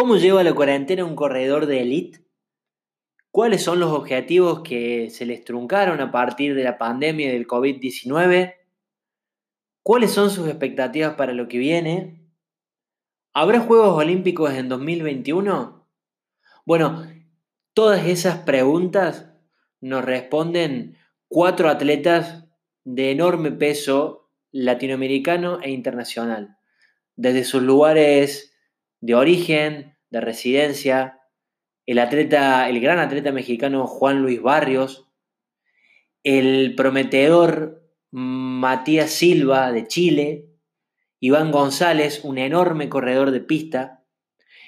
[0.00, 2.20] ¿Cómo lleva la cuarentena un corredor de élite?
[3.32, 8.54] ¿Cuáles son los objetivos que se les truncaron a partir de la pandemia del COVID-19?
[9.82, 12.30] ¿Cuáles son sus expectativas para lo que viene?
[13.32, 15.84] ¿Habrá Juegos Olímpicos en 2021?
[16.64, 17.04] Bueno,
[17.74, 19.32] todas esas preguntas
[19.80, 20.96] nos responden
[21.26, 22.44] cuatro atletas
[22.84, 26.56] de enorme peso latinoamericano e internacional,
[27.16, 28.54] desde sus lugares
[29.00, 31.20] de origen, de residencia,
[31.86, 35.08] el atleta, el gran atleta mexicano Juan Luis Barrios,
[36.22, 40.48] el prometedor Matías Silva de Chile,
[41.20, 44.04] Iván González, un enorme corredor de pista,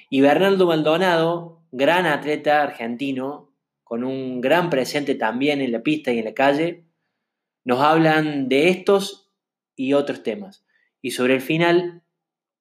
[0.09, 6.19] y Bernardo Maldonado, gran atleta argentino, con un gran presente también en la pista y
[6.19, 6.85] en la calle,
[7.63, 9.31] nos hablan de estos
[9.75, 10.65] y otros temas.
[11.01, 12.03] Y sobre el final,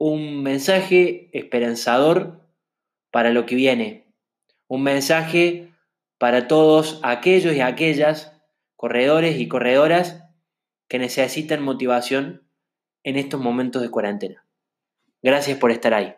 [0.00, 2.40] un mensaje esperanzador
[3.10, 4.06] para lo que viene.
[4.66, 5.74] Un mensaje
[6.16, 8.32] para todos aquellos y aquellas
[8.76, 10.24] corredores y corredoras
[10.88, 12.48] que necesitan motivación
[13.04, 14.46] en estos momentos de cuarentena.
[15.22, 16.14] Gracias por estar ahí.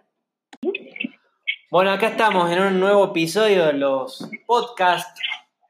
[1.68, 5.20] Bueno, acá estamos en un nuevo episodio de los podcasts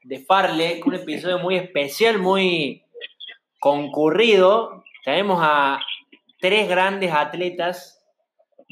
[0.03, 2.83] de Farle, un episodio muy especial, muy
[3.59, 4.83] concurrido.
[5.03, 5.79] Tenemos a
[6.39, 8.02] tres grandes atletas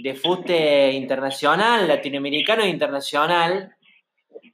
[0.02, 3.76] de fuste internacional, latinoamericano e internacional.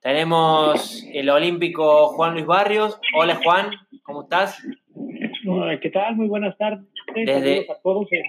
[0.02, 3.00] Tenemos el olímpico Juan Luis Barrios.
[3.16, 3.72] Hola Juan,
[4.04, 4.62] ¿cómo estás?
[5.82, 6.16] ¿Qué tal?
[6.16, 6.86] Muy buenas tardes.
[7.14, 8.24] Saludos a todos en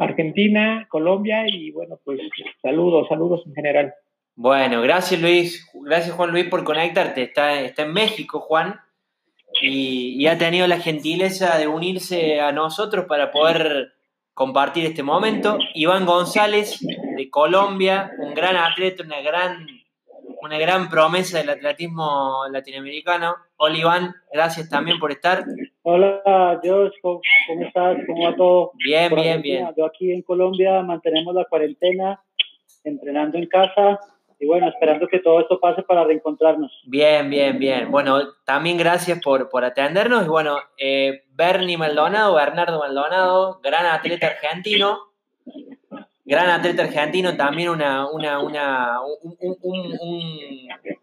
[0.00, 2.20] Argentina, Colombia y bueno, pues
[2.60, 3.94] saludos, saludos en general.
[4.34, 7.22] Bueno, gracias Luis, gracias Juan Luis por conectarte.
[7.22, 8.80] Está, está en México Juan
[9.60, 13.92] y, y ha tenido la gentileza de unirse a nosotros para poder
[14.34, 15.58] compartir este momento.
[15.74, 16.78] Iván González,
[17.16, 19.66] de Colombia, un gran atleta, una gran,
[20.42, 23.34] una gran promesa del atletismo latinoamericano.
[23.56, 25.44] Hola Iván, gracias también por estar.
[25.82, 27.20] Hola George, ¿cómo,
[27.60, 27.98] estás?
[28.06, 28.72] ¿Cómo va todo?
[28.74, 29.68] Bien, bien, bien.
[29.76, 32.20] Yo aquí en Colombia mantenemos la cuarentena,
[32.84, 34.00] entrenando en casa
[34.42, 36.72] y bueno, esperando que todo esto pase para reencontrarnos.
[36.84, 37.92] Bien, bien, bien.
[37.92, 40.26] Bueno, también gracias por, por atendernos.
[40.26, 44.98] Y bueno, eh, Bernie Maldonado, Bernardo Maldonado, gran atleta argentino.
[46.24, 48.98] Gran atleta argentino, también una, una, una,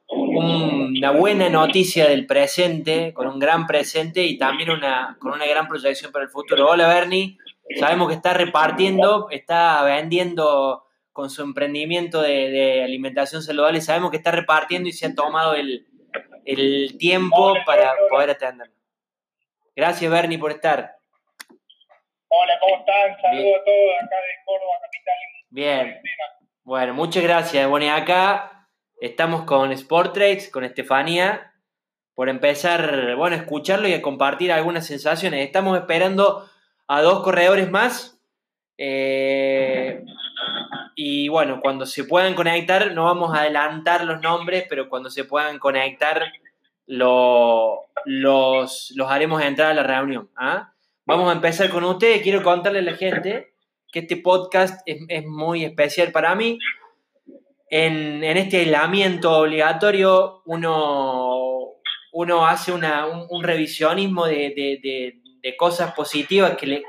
[0.10, 5.70] una buena noticia del presente, con un gran presente y también una, con una gran
[5.70, 6.70] proyección para el futuro.
[6.70, 7.38] Hola Bernie,
[7.80, 10.84] sabemos que está repartiendo, está vendiendo
[11.19, 15.85] con su emprendimiento de, alimentación saludable, sabemos que está repartiendo y se ha tomado el,
[16.97, 18.74] tiempo para poder atenderlo.
[19.75, 20.96] Gracias, Bernie, por estar.
[22.30, 23.22] Hola, ¿cómo están?
[23.22, 25.16] Saludos a todos acá de Córdoba, capital.
[25.50, 26.02] Bien.
[26.63, 27.68] Bueno, muchas gracias.
[27.68, 28.69] Bueno, y acá
[29.01, 31.53] estamos con Sport Trades, con Estefanía,
[32.16, 35.46] por empezar, bueno, a escucharlo y a compartir algunas sensaciones.
[35.46, 36.50] Estamos esperando
[36.88, 38.22] a dos corredores más.
[38.78, 40.01] Eh,
[41.02, 45.24] y bueno, cuando se puedan conectar, no vamos a adelantar los nombres, pero cuando se
[45.24, 46.30] puedan conectar,
[46.88, 50.30] los, los haremos entrar a la reunión.
[50.36, 50.74] ¿ah?
[51.06, 52.22] Vamos a empezar con ustedes.
[52.22, 53.54] Quiero contarle a la gente
[53.94, 56.60] que este podcast es, muy especial para mí.
[57.70, 61.76] En, este aislamiento obligatorio, uno,
[62.12, 65.18] uno hace un, revisionismo de,
[65.58, 66.84] cosas positivas que le,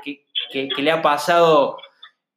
[0.51, 1.77] que le ha pasado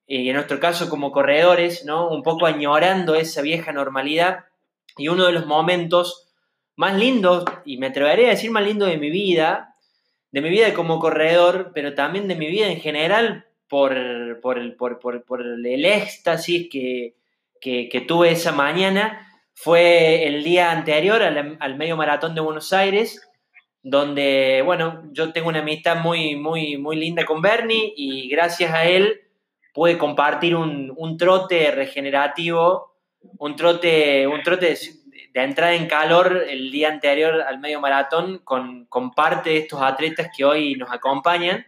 [0.07, 2.09] y en nuestro caso como corredores, ¿no?
[2.11, 4.45] Un poco añorando esa vieja normalidad.
[4.97, 6.29] Y uno de los momentos
[6.77, 9.77] más lindos, y me atrevería a decir más lindo de mi vida,
[10.31, 14.75] de mi vida como corredor, pero también de mi vida en general, por, por, el,
[14.75, 17.15] por, por el, éxtasis que,
[17.61, 23.27] que, tuve esa mañana, fue el día anterior al, al, medio maratón de Buenos Aires,
[23.83, 28.85] donde, bueno, yo tengo una amistad muy, muy, muy linda con Bernie y gracias a
[28.85, 29.24] él
[29.75, 32.95] puede compartir un, trote regenerativo,
[33.39, 34.79] un trote, un trote
[35.33, 38.87] de, entrada en calor el día anterior al medio maratón con,
[39.17, 41.67] parte de estos atletas que hoy nos acompañan.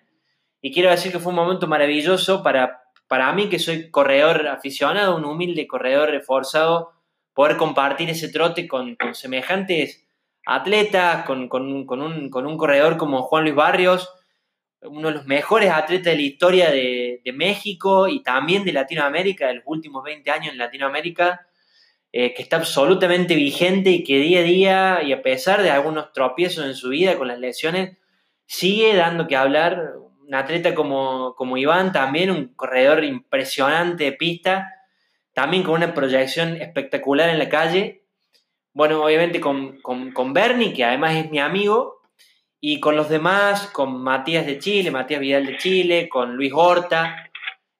[0.63, 5.17] Y quiero decir que fue un momento maravilloso para, para mí, que soy corredor aficionado,
[5.17, 6.93] un humilde corredor reforzado,
[7.35, 10.07] poder compartir ese trote con, semejantes
[10.47, 14.16] atletas, con, un, con, un, corredor como Juan Luis Barrios,
[14.89, 19.55] uno de los mejores atletas de la historia de, México y también de Latinoamérica, de
[19.55, 21.47] los últimos 20 años en Latinoamérica,
[22.13, 26.13] eh, que está absolutamente vigente y que día a día, y a pesar de algunos
[26.13, 27.99] tropiezos en su vida con las lesiones,
[28.47, 29.95] sigue dando que hablar.
[30.27, 34.73] Un atleta como, como Iván, también un corredor impresionante de pista,
[35.35, 38.03] también con una proyección espectacular en la calle.
[38.73, 41.96] Bueno, obviamente con, con, con Bernie, que además es mi amigo,
[42.61, 47.31] y con los demás, con Matías de Chile, Matías Vidal de Chile, con Luis Horta,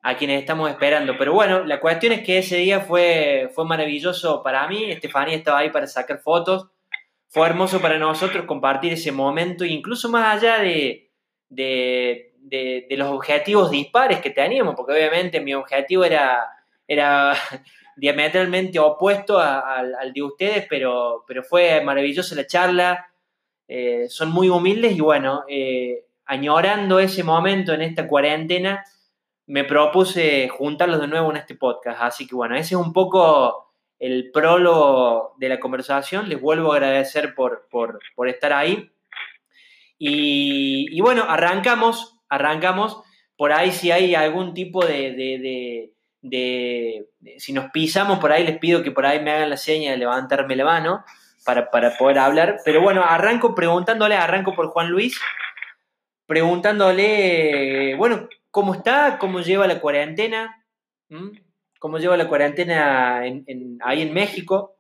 [0.03, 1.17] a quienes estamos esperando.
[1.19, 4.91] Pero bueno, la cuestión es que ese día fue, fue maravilloso para mí.
[4.91, 6.69] Estefanía estaba ahí para sacar fotos.
[7.29, 11.11] Fue hermoso para nosotros compartir ese momento, incluso más allá de,
[11.49, 16.47] de, de, los objetivos dispares que teníamos, porque obviamente mi objetivo era,
[16.87, 17.35] era
[17.97, 23.11] diametralmente opuesto al de ustedes, pero, pero fue maravillosa la charla
[23.69, 28.85] eh, son muy humildes y bueno, eh, añorando ese momento en esta cuarentena,
[29.47, 32.01] me propuse juntarlos de nuevo en este podcast.
[32.03, 36.29] Así que bueno, ese es un poco el prólogo de la conversación.
[36.29, 37.69] Les vuelvo a agradecer por,
[38.27, 38.91] estar ahí.
[39.99, 43.01] Y, bueno, arrancamos, arrancamos.
[43.37, 45.93] Por ahí si hay algún tipo de,
[46.23, 47.07] de,
[47.39, 49.99] si nos pisamos por ahí, les pido que por ahí me hagan la seña de
[49.99, 51.05] levantarme la mano
[51.47, 52.59] para, poder hablar.
[52.65, 55.21] Pero bueno, arranco preguntándole, arranco por Juan Luis,
[56.27, 59.17] preguntándole, bueno, ¿cómo está?
[59.19, 60.67] ¿Cómo lleva la cuarentena?
[61.09, 61.31] ¿Mm?
[61.79, 64.77] ¿Cómo lleva la cuarentena ahí en México?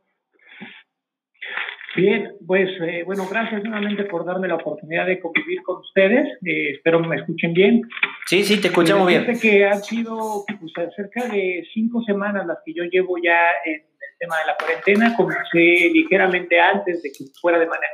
[1.97, 6.27] Bien, pues eh, bueno, gracias nuevamente por darme la oportunidad de convivir con ustedes.
[6.45, 7.83] Eh, espero me escuchen bien.
[8.27, 9.27] Sí, sí, te escuchamos bien.
[9.41, 13.83] que han sido pues, cerca de cinco semanas las que yo llevo ya en
[14.19, 15.17] tema de la cuarentena.
[15.17, 17.89] Comencé ligeramente antes de que fuera de manera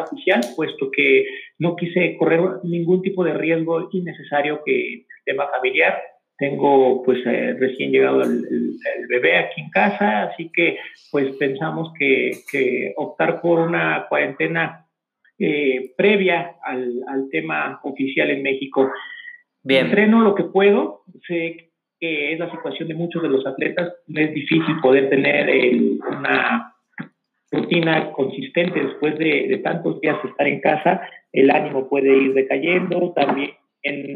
[0.00, 1.24] oficial, puesto que
[1.58, 6.00] no quise correr ningún tipo de riesgo innecesario que el tema familiar.
[6.38, 8.76] Tengo pues eh, recién llegado el,
[9.08, 10.78] bebé aquí en casa, así que
[11.10, 14.86] pues pensamos que, que optar por una cuarentena
[15.38, 18.90] eh, previa al, al, tema oficial en México.
[19.62, 19.86] Bien.
[19.86, 21.65] Entreno lo que puedo, sé
[22.00, 26.74] que es la situación de muchos de los atletas, es difícil poder tener eh, una
[27.50, 31.02] rutina consistente después de, tantos días de estar en casa,
[31.32, 33.52] el ánimo puede ir decayendo, también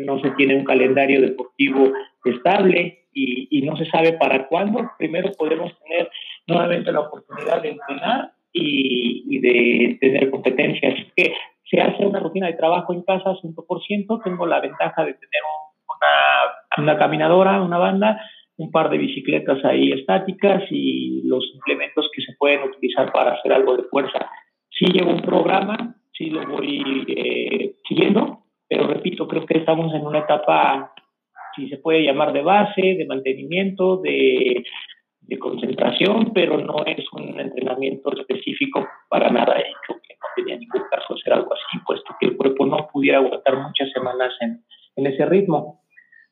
[0.04, 1.92] no se tiene un calendario deportivo
[2.24, 4.90] estable y, y, no se sabe para cuándo.
[4.98, 6.10] Primero podemos tener
[6.46, 10.94] nuevamente la oportunidad de entrenar y, y de tener competencias.
[10.94, 11.34] Así que
[11.70, 14.22] se hace una rutina de trabajo en casa 100%.
[14.24, 15.42] Tengo la ventaja de tener
[15.86, 16.29] una
[16.78, 18.20] una caminadora, una banda,
[18.56, 23.52] un par de bicicletas ahí estáticas y los implementos que se pueden utilizar para hacer
[23.52, 24.30] algo de fuerza.
[24.68, 30.06] Sí llevo un programa, sí lo voy eh, siguiendo, pero repito, creo que estamos en
[30.06, 30.92] una etapa,
[31.56, 34.64] si se puede llamar de base, de mantenimiento, de,
[35.38, 39.54] concentración, pero no es un entrenamiento específico para nada.
[39.60, 42.88] He dicho que no tenía ningún caso hacer algo así, puesto que el cuerpo no
[42.92, 45.79] pudiera aguantar muchas semanas en ese ritmo.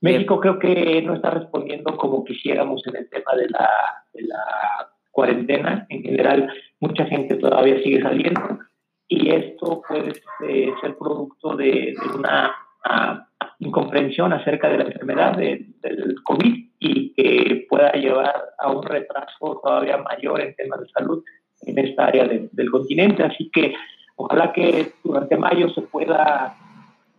[0.00, 3.68] México creo que no está respondiendo como quisiéramos en el tema de la,
[4.12, 4.24] de
[5.10, 5.86] cuarentena.
[5.88, 8.60] En general, mucha gente todavía sigue saliendo
[9.08, 10.12] y esto puede
[10.46, 12.54] eh, ser producto de, una
[13.58, 19.96] incomprensión acerca de la enfermedad del COVID y que pueda llevar a un retraso todavía
[19.98, 21.24] mayor en temas de salud
[21.62, 23.24] en esta área del continente.
[23.24, 23.74] Así que
[24.16, 26.56] ojalá que durante mayo se pueda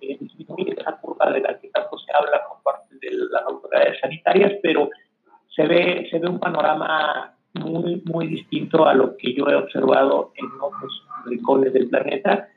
[0.01, 3.99] eh, disminuir esa curva de la que tanto se habla por parte de las autoridades
[3.99, 4.89] sanitarias, pero
[5.55, 10.31] se ve, se ve un panorama muy, muy distinto a lo que yo he observado
[10.35, 12.47] en otros rincones del planeta.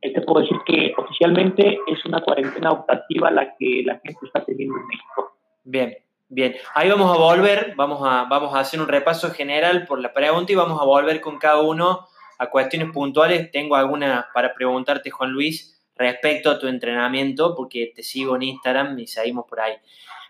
[0.00, 4.76] Te puedo decir que oficialmente es una cuarentena optativa la que la gente está teniendo
[4.76, 5.36] en México.
[5.64, 5.96] Bien,
[6.28, 6.54] bien.
[6.74, 10.52] Ahí vamos a volver, vamos a, vamos a hacer un repaso general por la pregunta
[10.52, 12.06] y vamos a volver con cada uno
[12.38, 13.50] a cuestiones puntuales.
[13.50, 18.98] Tengo algunas para preguntarte, Juan Luis, respecto a tu entrenamiento, porque te sigo en Instagram
[18.98, 19.74] y seguimos por ahí.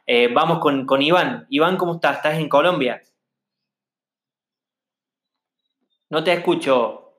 [0.05, 1.47] Eh, vamos con, con, Iván.
[1.49, 2.17] Iván, ¿cómo estás?
[2.17, 3.01] ¿Estás en Colombia?
[6.11, 7.15] No te escucho.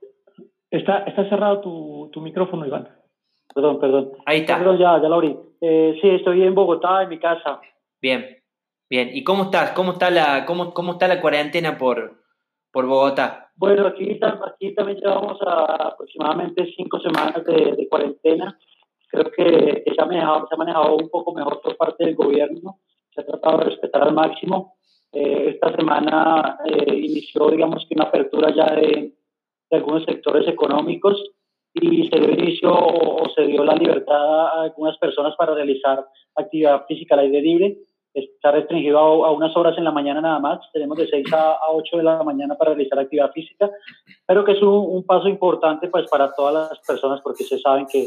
[0.69, 2.89] Está, está cerrado tu, tu micrófono, Iván.
[3.55, 4.11] Perdón, perdón.
[4.25, 4.57] Ahí está.
[4.57, 5.37] Perdón, ya, ya lo abrí.
[5.61, 7.61] Eh, sí, estoy en Bogotá, en mi casa.
[8.01, 8.43] Bien,
[8.89, 9.11] bien.
[9.13, 9.71] ¿Y cómo estás?
[9.71, 12.20] ¿Cómo está la, cómo, cómo está la cuarentena por,
[12.71, 13.51] por Bogotá?
[13.55, 18.57] Bueno, aquí, aquí también llevamos aproximadamente cinco semanas de, cuarentena.
[19.07, 22.79] Creo que, se, ha manejado, se ha manejado un poco mejor por parte del gobierno.
[23.13, 24.75] Se ha tratado de respetar al máximo.
[25.11, 29.13] Eh, esta semana eh, inició, digamos que una apertura ya de,
[29.69, 31.21] de, algunos sectores económicos
[31.73, 36.85] y se dio inicio o, se dio la libertad a algunas personas para realizar actividad
[36.87, 37.77] física al aire libre
[38.13, 40.59] está restringido a, unas horas en la mañana nada más.
[40.73, 43.69] Tenemos de 6 a, 8 de la mañana para realizar actividad física,
[44.25, 48.03] pero que es un, paso importante pues, para todas las personas porque se saben que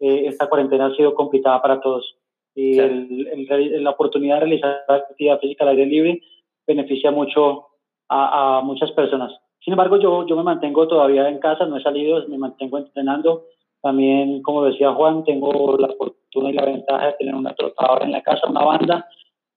[0.00, 2.16] eh, esta cuarentena ha sido complicada para todos.
[2.54, 6.20] Y el, la oportunidad de realizar actividad física al aire libre
[6.66, 7.66] beneficia mucho
[8.08, 9.32] a, muchas personas.
[9.60, 13.44] Sin embargo, yo, yo me mantengo todavía en casa, no he salido, me mantengo entrenando.
[13.80, 18.12] También, como decía Juan, tengo la fortuna y la ventaja de tener una trotadora en
[18.12, 19.08] la casa, una banda,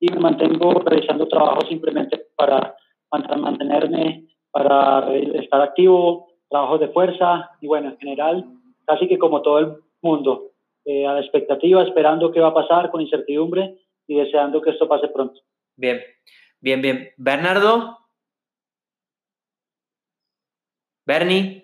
[0.06, 2.76] y me mantengo realizando trabajo simplemente para
[3.12, 8.46] mantenerme, para estar activo, trabajos de fuerza, y bueno, en general,
[8.86, 10.52] casi que como todo el mundo,
[10.86, 14.88] eh, a la expectativa, esperando qué va a pasar, con incertidumbre y deseando que esto
[14.88, 15.42] pase pronto.
[15.76, 16.00] Bien,
[16.60, 17.10] bien, bien.
[17.18, 17.98] Bernardo.
[21.08, 21.64] Bernie.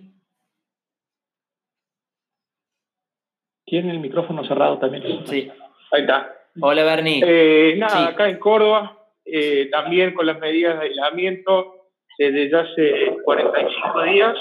[3.66, 5.26] Tiene el micrófono cerrado también.
[5.28, 5.50] Sí.
[5.92, 6.41] Ahí está.
[6.60, 7.22] Hola, Bernie.
[7.26, 14.04] Eh, nada, acá en Córdoba, eh, también con las medidas de aislamiento desde hace 45
[14.04, 14.38] días.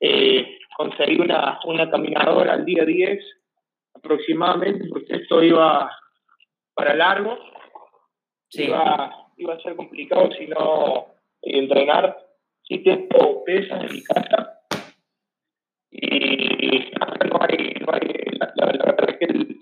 [0.00, 3.22] Eh, conseguí una, una caminadora al día 10
[3.94, 5.90] aproximadamente, porque esto iba
[6.74, 7.38] para largo.
[8.52, 11.06] Iba, iba a ser complicado si no
[11.42, 12.16] entrenar.
[12.62, 14.58] Sí tengo pesas en mi casa.
[15.90, 16.92] Y
[17.28, 19.61] no hay, no hay la, la, verdad es que el,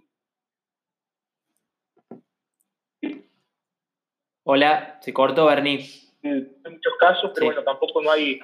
[4.52, 5.78] Hola, se cortó Bernie.
[6.24, 8.40] En muchos casos, pero bueno, tampoco no hay.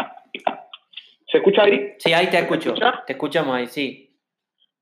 [1.27, 1.97] ¿Se escucha ahí?
[1.99, 2.75] Sí, ahí te escucho.
[3.05, 4.17] Te escuchamos ahí, sí.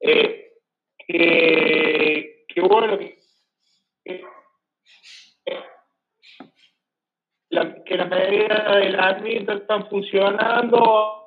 [0.00, 0.52] Eh,
[0.98, 3.16] que, que bueno que,
[7.48, 11.24] la, que las medidas de la administración están funcionando.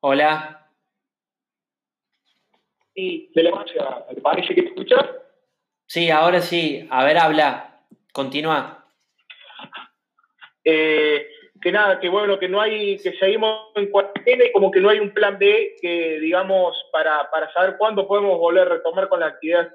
[0.00, 0.59] Hola.
[2.94, 5.06] Sí, ¿me parece que te escuchas?
[5.86, 6.86] Sí, ahora sí.
[6.90, 7.82] A ver, habla.
[8.12, 8.86] Continúa.
[10.64, 11.26] Eh,
[11.60, 14.88] que nada, que bueno, que no hay, que seguimos en cuarentena y como que no
[14.88, 19.20] hay un plan B que, digamos, para, para saber cuándo podemos volver a retomar con
[19.20, 19.70] la actividad.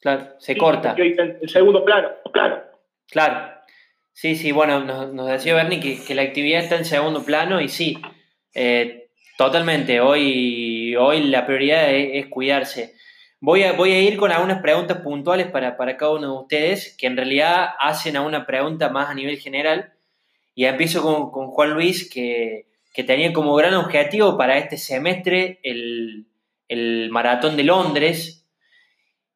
[0.00, 0.94] Claro, se corta.
[0.96, 2.62] En segundo plano, claro.
[3.08, 3.60] Claro.
[4.12, 7.68] Sí, sí, bueno, nos, decía Bernie que, que, la actividad está en segundo plano y
[7.68, 7.98] sí,
[8.54, 8.99] eh,
[9.40, 10.02] totalmente.
[10.02, 12.94] Hoy, hoy la prioridad es cuidarse.
[13.40, 17.06] Voy a, voy a ir con algunas preguntas puntuales para, cada uno de ustedes, que
[17.06, 19.94] en realidad hacen a una pregunta más a nivel general.
[20.54, 22.66] Y empiezo con, Juan Luis, que,
[23.06, 26.26] tenía como gran objetivo para este semestre el,
[27.10, 28.46] maratón de Londres.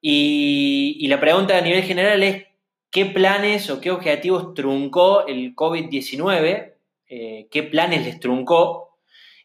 [0.02, 2.44] Y, la pregunta a nivel general es,
[2.90, 6.74] ¿qué planes o qué objetivos truncó el COVID-19?
[7.08, 8.83] Eh, ¿Qué planes les truncó?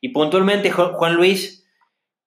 [0.01, 1.67] Y puntualmente, Juan Luis,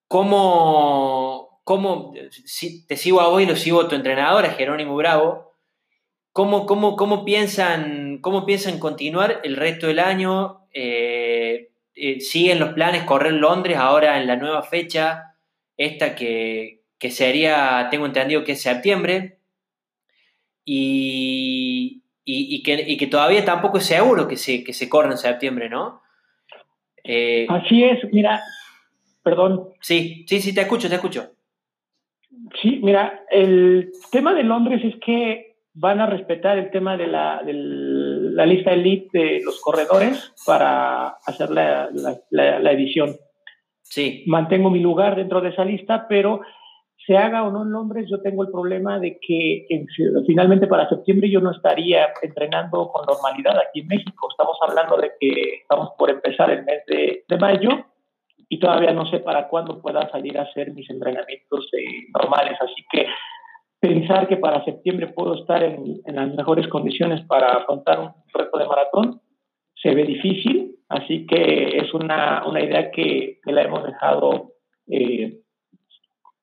[0.08, 2.12] ¿cómo, cómo,
[2.44, 5.54] si te sigo a vos y lo sigo tu entrenador, a Jerónimo Bravo,
[6.32, 12.74] cómo, cómo, cómo, piensan, cómo piensan continuar el resto del año, eh, eh, siguen los
[12.74, 15.34] planes correr Londres ahora en la nueva fecha,
[15.76, 19.38] esta que, sería, tengo entendido que es septiembre,
[20.64, 22.02] y,
[22.64, 26.02] que, todavía tampoco es seguro que se, que se corre en septiembre, ¿no?
[27.04, 28.40] Eh, Así es, mira,
[29.22, 29.68] perdón.
[29.80, 31.32] Sí, sí, sí, te escucho, te escucho.
[32.60, 37.42] Sí, mira, el tema de Londres es que van a respetar el tema de la,
[37.42, 41.88] de la lista elite de los corredores para hacer la,
[42.30, 43.16] la, edición.
[43.82, 44.24] Sí.
[44.26, 46.42] Mantengo mi lugar dentro de esa lista, pero
[47.06, 49.66] se haga o no en Londres, yo tengo el problema de que
[50.26, 54.28] finalmente para septiembre yo no estaría entrenando con normalidad aquí en México.
[54.30, 57.70] Estamos hablando de que estamos por empezar el mes de, mayo
[58.48, 62.56] y todavía no sé para cuándo pueda salir a hacer mis entrenamientos eh, normales.
[62.60, 63.06] Así que
[63.80, 68.66] pensar que para septiembre puedo estar en, las mejores condiciones para afrontar un reto de
[68.66, 69.20] maratón
[69.74, 74.52] se ve difícil, así que es una, una idea que, que, la hemos dejado
[74.86, 75.41] eh,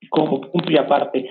[0.09, 1.29] como punto y aparte.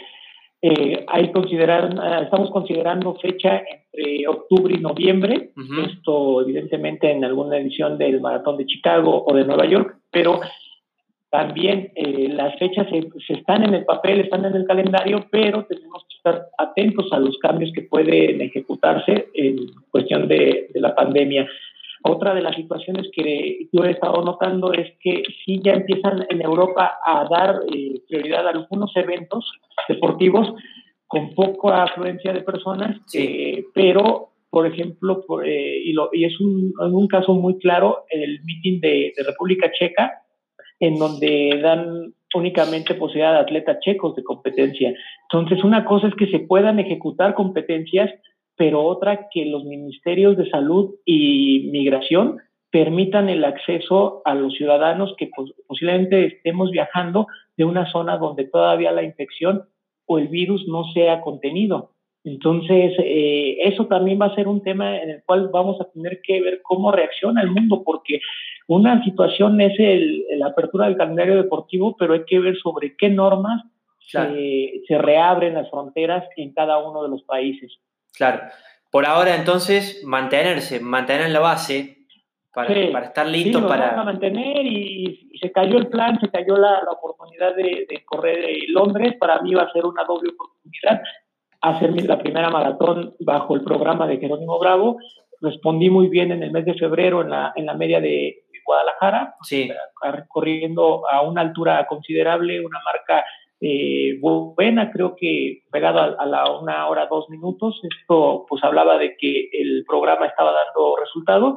[0.61, 5.51] Eh, hay considerar, estamos considerando fecha entre octubre y noviembre,
[5.87, 10.41] esto evidentemente en alguna edición del Maratón de Chicago o de Nueva York, pero
[11.31, 16.03] también eh, las fechas se, están en el papel, están en el calendario, pero tenemos
[16.09, 19.59] que estar atentos a los cambios que pueden ejecutarse en
[19.91, 21.47] cuestión de, la pandemia.
[22.09, 26.41] Otra de las situaciones que yo he estado notando es que sí ya empiezan en
[26.41, 29.51] Europa a dar eh, prioridad a algunos eventos
[29.89, 30.55] deportivos
[31.07, 37.07] con poca afluencia de personas, eh, pero por ejemplo, y, lo, y, es un, un
[37.07, 40.23] caso muy claro, el meeting de, de República Checa,
[40.81, 44.95] en donde dan únicamente posibilidad de atletas checos de competencia.
[45.31, 48.11] Entonces, una cosa es que se puedan ejecutar competencias,
[48.59, 52.39] pero otra que los ministerios de salud y migración
[52.71, 55.31] permitan el acceso a los ciudadanos que
[55.67, 59.63] posiblemente estemos viajando de una zona donde todavía la infección
[60.05, 61.93] o el virus no sea contenido.
[62.25, 66.21] Entonces, eh, eso también va a ser un tema en el cual vamos a tener
[66.23, 68.21] que ver cómo reacciona el mundo, porque
[68.67, 69.73] una situación es
[70.37, 73.63] la apertura del calendario deportivo, pero hay que ver sobre qué normas
[74.01, 77.79] se, reabren las fronteras en cada uno de los países.
[78.19, 78.43] Claro.
[78.91, 82.07] Por ahora, entonces, mantenerse, mantener la base
[82.53, 84.01] para, para estar listos sí, para...
[84.01, 88.45] a mantener y, se cayó el plan, se cayó la, la oportunidad de, de, correr
[88.45, 89.15] en Londres.
[89.21, 91.01] Para mí va a ser una doble oportunidad
[91.61, 94.99] hacer la primera maratón bajo el programa de Jerónimo Bravo.
[95.41, 99.35] Respondí muy bien en el mes de febrero en la, en la media de Guadalajara,
[99.43, 99.71] sí.
[100.29, 103.25] corriendo a una altura considerable, una marca
[103.61, 107.81] eh, buena, creo que pegado a, la una hora, dos minutos.
[108.01, 111.57] Esto pues hablaba de que el programa estaba dando resultado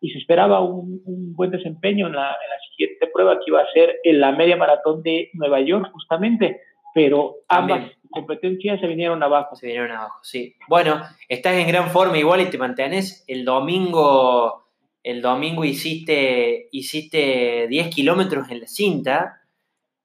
[0.00, 3.60] y se esperaba un, un buen desempeño en la, en la, siguiente prueba que iba
[3.60, 6.60] a ser en la media maratón de Nueva York, justamente,
[6.94, 9.56] pero ambas competencias se vinieron abajo.
[9.56, 10.54] Se vinieron abajo, sí.
[10.68, 13.24] Bueno, estás en gran forma igual y te mantienes.
[13.26, 14.68] El domingo,
[15.02, 19.38] el domingo hiciste, hiciste 10 kilómetros en la cinta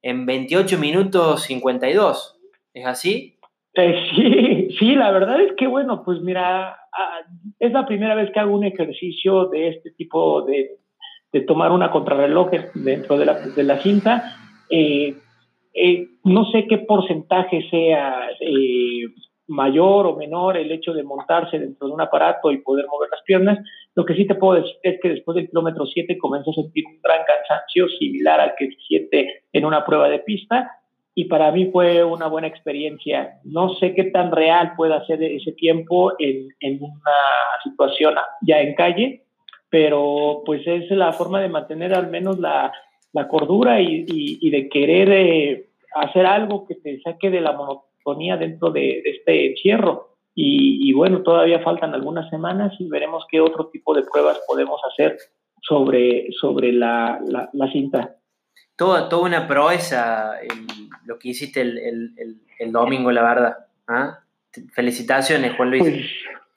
[0.03, 2.39] en 28 minutos 52.
[2.75, 3.39] ¿Es así?
[3.73, 6.77] Eh, sí, sí, la verdad es que, bueno, pues mira,
[7.59, 10.77] es la primera vez que hago un ejercicio de este tipo de,
[11.31, 14.35] de tomar una contrarreloj dentro de la, de la cinta.
[14.69, 15.15] Eh,
[15.73, 19.05] eh, no sé qué porcentaje sea eh,
[19.47, 23.21] mayor o menor el hecho de montarse dentro de un aparato y poder mover las
[23.23, 23.59] piernas.
[23.95, 26.85] Lo que sí te puedo decir es que después del kilómetro 7 comencé a sentir
[26.87, 30.71] un gran cansancio similar al que siente en una prueba de pista
[31.15, 33.39] y para mí fue una buena experiencia.
[33.43, 37.17] No sé qué tan real pueda ser ese tiempo en, en una
[37.63, 39.23] situación ya en calle,
[39.69, 42.71] pero pues es la forma de mantener al menos la,
[43.11, 47.53] la cordura y, y, y de querer eh, hacer algo que te saque de la
[47.53, 50.12] monotonía dentro de, de este encierro.
[50.35, 54.81] Y, y, bueno, todavía faltan algunas semanas y veremos qué otro tipo de pruebas podemos
[54.91, 55.17] hacer
[55.61, 58.15] sobre, sobre la, la, la cinta.
[58.75, 60.49] Toda, toda una proeza el,
[61.05, 63.57] lo que hiciste el, el, el domingo, la verdad.
[63.87, 64.19] ¿Ah?
[64.73, 65.83] Felicitaciones, Juan Luis.
[65.83, 66.05] Pues,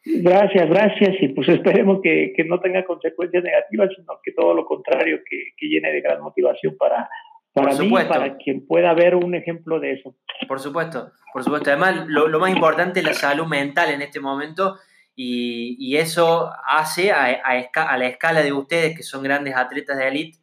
[0.09, 4.65] Gracias, gracias, y pues esperemos que, que, no tenga consecuencias negativas, sino que todo lo
[4.65, 7.11] contrario, que, que llene de gran motivación para,
[7.57, 10.14] para mí, para quien pueda ver un ejemplo de eso.
[10.47, 11.71] Por supuesto, por supuesto.
[11.71, 14.77] Además, lo, lo más importante es la salud mental en este momento,
[15.14, 19.97] y, y eso hace a, a, a, la escala de ustedes, que son grandes atletas
[19.97, 20.38] de élite,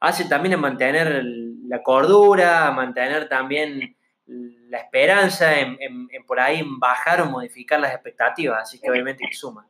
[0.00, 1.22] hace también a mantener
[1.68, 7.78] la cordura, a mantener también la esperanza en, en, en, por ahí bajar o modificar
[7.78, 9.68] las expectativas, así que obviamente que suma.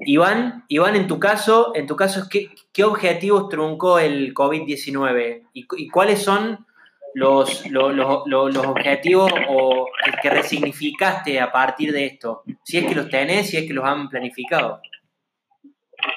[0.00, 5.88] Iván, Iván, en tu caso, en tu caso ¿qué, objetivos truncó el COVID-19 ¿Y, ¿Y,
[5.88, 6.66] cuáles son
[7.14, 7.94] los, los,
[8.26, 12.42] los, objetivos o que, que, resignificaste a partir de esto?
[12.64, 14.80] Si es que los tenés, si es que los han planificado.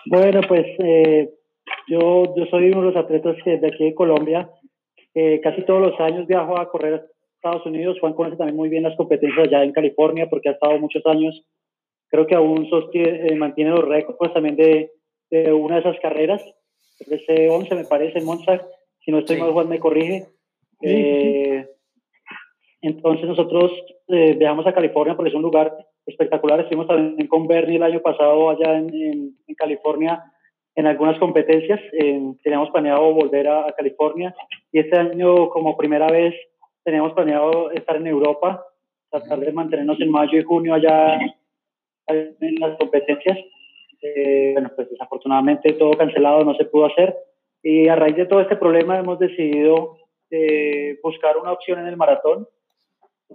[0.06, 1.30] Bueno, pues eh,
[1.88, 4.50] yo, yo soy uno de los atletas de aquí de Colombia.
[5.44, 7.06] Casi todos los años viajo a correr
[7.46, 7.98] Estados Unidos.
[8.00, 11.44] Juan conoce también muy bien las competencias allá en California porque ha estado muchos años.
[12.16, 14.90] Creo que aún sostiene, eh, mantiene los récords también de,
[15.30, 16.42] de, una de esas carreras.
[16.98, 18.62] Ese 11 me parece Monza.
[19.02, 19.42] Si no estoy sí.
[19.42, 20.28] mal, Juan me corrige.
[20.80, 20.88] Sí.
[20.88, 21.68] Eh,
[22.82, 23.70] entonces nosotros
[24.08, 25.76] eh, viajamos a California porque es un lugar
[26.06, 26.62] espectacular.
[26.62, 30.24] Estuvimos también con Bernie el año pasado allá en, en, en California
[30.74, 31.82] en algunas competencias.
[32.44, 34.34] teníamos planeado volver a, a California
[34.72, 36.34] y este año como primera vez
[36.86, 38.64] teníamos planeado estar en Europa,
[39.10, 41.20] tratar de mantenernos en mayo y junio allá
[42.08, 43.38] en las competencias.
[44.02, 47.16] Eh, bueno, pues desafortunadamente todo cancelado, no se pudo hacer.
[47.64, 49.98] Y a raíz de todo este problema hemos decidido
[50.30, 52.48] eh, buscar una opción en el maratón.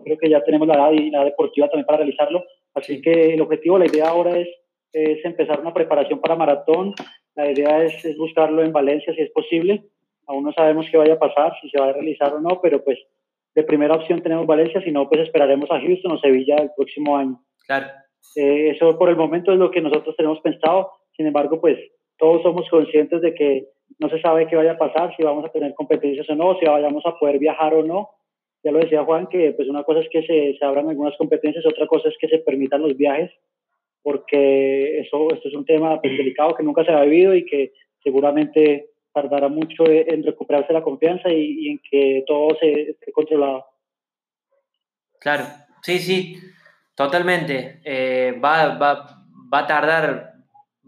[0.05, 2.45] Creo que ya tenemos la edad y la deportiva también para realizarlo.
[2.75, 4.49] Así que el objetivo, la idea ahora es,
[4.93, 6.95] es empezar una preparación para maratón.
[7.35, 9.83] La idea es, es buscarlo en Valencia si es posible.
[10.27, 12.85] Aún no sabemos qué vaya a pasar, si se va a realizar o no, pero
[12.85, 12.99] pues
[13.55, 17.17] de primera opción tenemos Valencia, si no, pues esperaremos a Houston o Sevilla el próximo
[17.17, 17.43] año.
[17.67, 17.89] Claro.
[18.37, 20.93] Eh, eso por el momento es lo que nosotros tenemos pensado.
[21.17, 21.79] Sin embargo, pues
[22.17, 25.53] todos somos conscientes de que no se sabe qué vaya a pasar, si vamos a
[25.53, 28.11] tener competencias o no, si vayamos a poder viajar o no.
[28.63, 31.65] Ya lo decía Juan, que pues una cosa es que se, se abran algunas competencias,
[31.67, 33.31] otra cosa es que se permitan los viajes,
[34.03, 37.73] porque eso, esto es un tema pues, delicado que nunca se ha vivido y que
[38.03, 43.65] seguramente tardará mucho en recuperarse la confianza y, y en que todo se esté controlado.
[45.19, 45.45] Claro,
[45.83, 46.37] sí, sí,
[47.01, 47.81] totalmente.
[47.83, 50.35] Eh, va, va, va, a tardar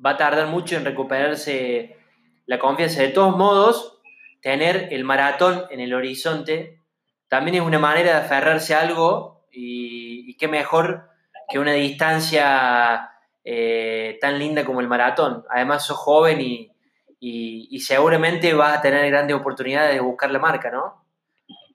[0.05, 1.97] va a tardar mucho en recuperarse
[2.45, 3.01] la confianza.
[3.01, 3.99] De todos modos,
[4.43, 6.81] tener el maratón en el horizonte
[7.29, 11.09] también es una manera de aferrarse a algo y, qué mejor
[11.49, 13.11] que una distancia
[13.43, 15.45] eh, tan linda como el maratón.
[15.49, 16.73] Además, sos joven y,
[17.21, 21.07] y, seguramente vas a tener grandes oportunidades de buscar la marca, ¿no?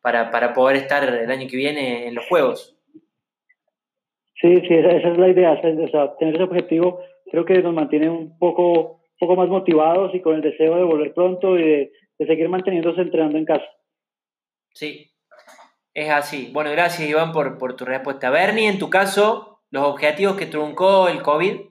[0.02, 2.77] Para, para poder estar el año que viene en los Juegos.
[4.42, 9.02] Sí, sí, esa, es la idea, tener ese objetivo creo que nos mantiene un poco,
[9.20, 11.92] poco más motivados y con el deseo de volver pronto y de,
[12.26, 13.68] seguir manteniéndose entrenando en casa.
[14.74, 15.12] Sí,
[15.94, 16.50] es así.
[16.52, 18.30] Bueno, gracias Iván por, por tu respuesta.
[18.30, 21.62] Bernie, en tu caso, los objetivos que truncó el COVID.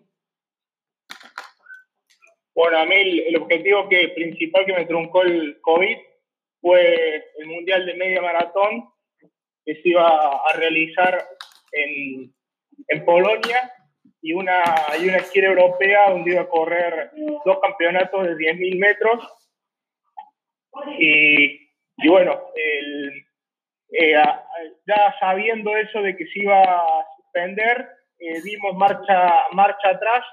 [2.54, 5.96] Bueno, a mí el, objetivo que, principal que me truncó el COVID
[6.60, 8.88] fue el Mundial de Media Maratón
[9.64, 11.26] que se iba a realizar
[11.72, 12.32] en,
[12.88, 13.72] en Polonia
[14.20, 14.62] y una,
[15.00, 17.10] y una gira europea donde iba a correr
[17.44, 19.24] dos campeonatos de 10.000 metros.
[20.98, 23.26] Y, y bueno, el,
[23.92, 24.12] eh,
[24.86, 30.24] ya sabiendo eso de que se iba a suspender, eh, dimos marcha, marcha atrás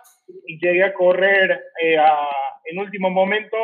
[0.47, 1.97] y llegué a correr eh,
[2.65, 3.57] en último momento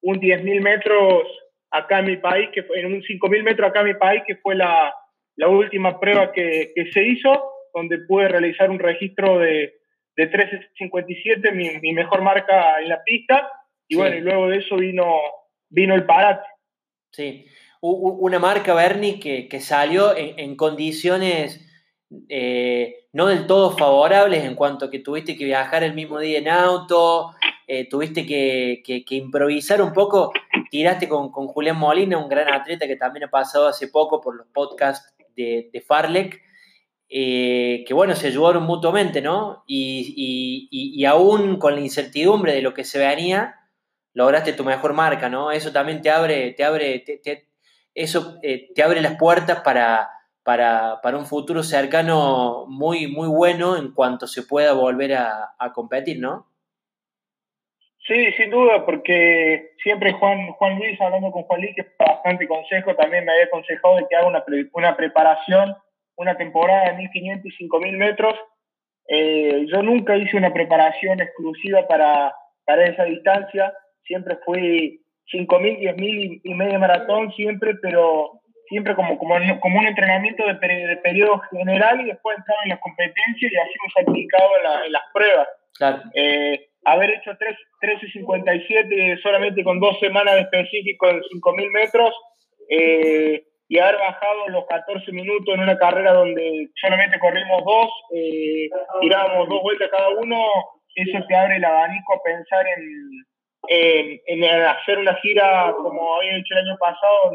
[0.00, 1.24] un 10.000 metros
[1.70, 4.36] acá en mi país, que fue en un 5.000 metros acá en mi país, que
[4.36, 4.94] fue la,
[5.36, 9.74] la última prueba que, que se hizo donde pude realizar un registro de,
[10.16, 13.50] de 13.57, mi, mi mejor marca en la pista,
[13.88, 15.06] y bueno, y luego de eso vino,
[15.68, 16.46] vino el parate.
[17.10, 17.46] Sí,
[17.80, 21.64] una marca, Bernie, que, que salió en, en condiciones
[22.28, 26.38] eh, no del todo favorables en cuanto a que tuviste que viajar el mismo día
[26.38, 27.32] en auto,
[27.66, 30.32] eh, tuviste que, que, que, improvisar un poco,
[30.70, 34.36] tiraste con, con, Julián Molina, un gran atleta que también ha pasado hace poco por
[34.36, 36.42] los podcasts de, de Farlek,
[37.16, 39.62] eh, que bueno, se ayudaron mutuamente, ¿no?
[39.68, 43.54] Y, y, aún con la incertidumbre de lo que se venía,
[44.14, 45.52] lograste tu mejor marca, ¿no?
[45.52, 47.04] Eso también te abre, te abre,
[47.94, 50.10] eso eh, te abre las puertas para,
[50.42, 56.18] para, para, un futuro cercano muy, muy bueno en cuanto se pueda volver a, competir,
[56.18, 56.48] ¿no?
[58.08, 62.92] Sí, sin duda, porque siempre Juan, Juan Luis, hablando con Juan Luis, que bastante consejo,
[62.96, 65.76] también me había aconsejado de que haga una, una preparación
[66.16, 68.34] una temporada de 1500 y 5000 metros.
[69.08, 73.72] Eh, yo nunca hice una preparación exclusiva para, para esa distancia,
[74.04, 75.00] siempre fui
[75.30, 80.96] 5000, 10000 y, medio maratón, siempre, pero siempre como, como, como un entrenamiento de, de,
[80.98, 84.48] periodo general y después entraba en las competencias y así hemos aplicado
[84.86, 85.48] en, las pruebas.
[86.14, 92.14] Eh, haber hecho 13.57 solamente con dos semanas de específico en 5.000 metros,
[92.68, 98.68] eh, y haber bajado los 14 minutos en una carrera donde solamente corrimos dos, eh,
[99.00, 100.44] tirábamos dos vueltas cada uno,
[100.94, 102.66] eso te abre el abanico a pensar
[103.68, 107.32] en, en, hacer una gira como había hecho el año pasado,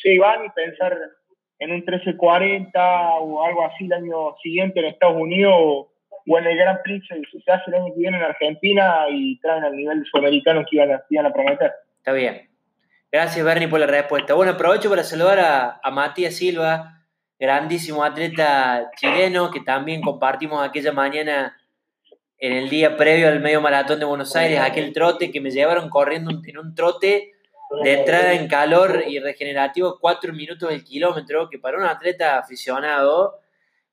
[0.00, 0.96] se iban y pensar
[1.58, 6.56] en un 1340 o algo así el año siguiente en Estados Unidos o en el
[6.56, 10.04] Grand Prix si se hace el año que viene en Argentina y traen al nivel
[10.06, 11.72] sudamericano que iban iban a prometer.
[11.98, 12.51] Está bien.
[13.12, 14.32] Gracias, Bernie, por la respuesta.
[14.32, 15.38] Bueno, aprovecho para saludar
[15.82, 17.04] a, Matías Silva,
[17.38, 21.54] grandísimo atleta chileno, que también compartimos aquella mañana
[22.38, 25.90] en el día previo al medio maratón de Buenos Aires, aquel trote que me llevaron
[25.90, 27.32] corriendo en un trote
[27.84, 33.40] de entrada en calor y regenerativo, cuatro minutos del kilómetro, que para un atleta aficionado,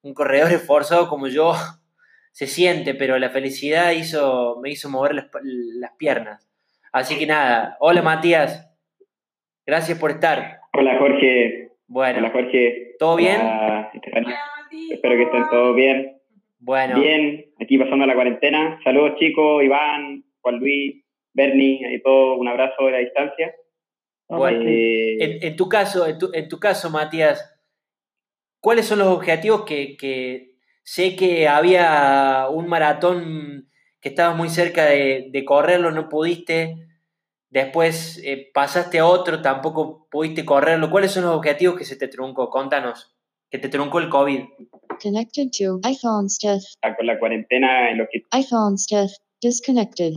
[0.02, 1.56] un corredor esforzado como yo,
[2.32, 6.48] se siente, pero la felicidad hizo, me hizo mover las, las piernas.
[6.94, 8.69] Así que nada, hola Matías.
[9.70, 10.62] Gracias por estar.
[10.74, 11.74] Hola Jorge.
[11.86, 12.18] Bueno.
[12.18, 12.96] Hola Jorge.
[12.98, 13.40] ¿Todo bien?
[14.90, 16.18] Espero que estén todos bien.
[16.58, 17.00] Bueno.
[17.00, 18.80] Bien, aquí pasando la cuarentena.
[18.84, 21.06] Saludos chicos, Iván, Juan Luis,
[21.36, 23.54] Bernie, y todo un abrazo de la distancia.
[24.28, 27.62] Bueno, eh, en, tu caso, en tu, en tu, caso, Matías,
[28.62, 33.70] ¿cuáles son los objetivos que, que, sé que había un maratón
[34.02, 36.89] que estabas muy cerca de, de correrlo, no pudiste?
[37.50, 40.92] Después eh, pasaste a otro, tampoco pudiste correrlo.
[40.92, 42.50] ¿Cuáles son los objetivos que se te truncó?
[42.50, 43.18] Contanos,
[43.50, 44.42] que te truncó el COVID.
[45.02, 46.78] Connected to iPhone's test.
[46.84, 50.14] Ah, con la cuarentena, en lo que iPhone's test disconnected.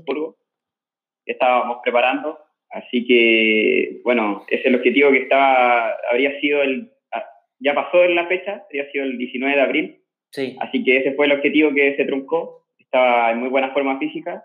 [1.24, 2.38] Estábamos preparando,
[2.70, 7.24] así que bueno, ese es el objetivo que estaba, habría sido el, ah,
[7.60, 10.04] ya pasó en la fecha, habría sido el 19 de abril.
[10.32, 10.56] Sí.
[10.60, 12.66] Así que ese fue el objetivo que se truncó.
[12.78, 14.44] Estaba en muy buena forma física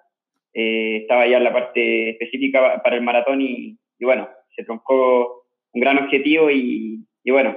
[0.59, 5.81] eh, estaba ya en la parte específica para el maratón y, bueno, se troncó un
[5.81, 7.55] gran objetivo y, bueno,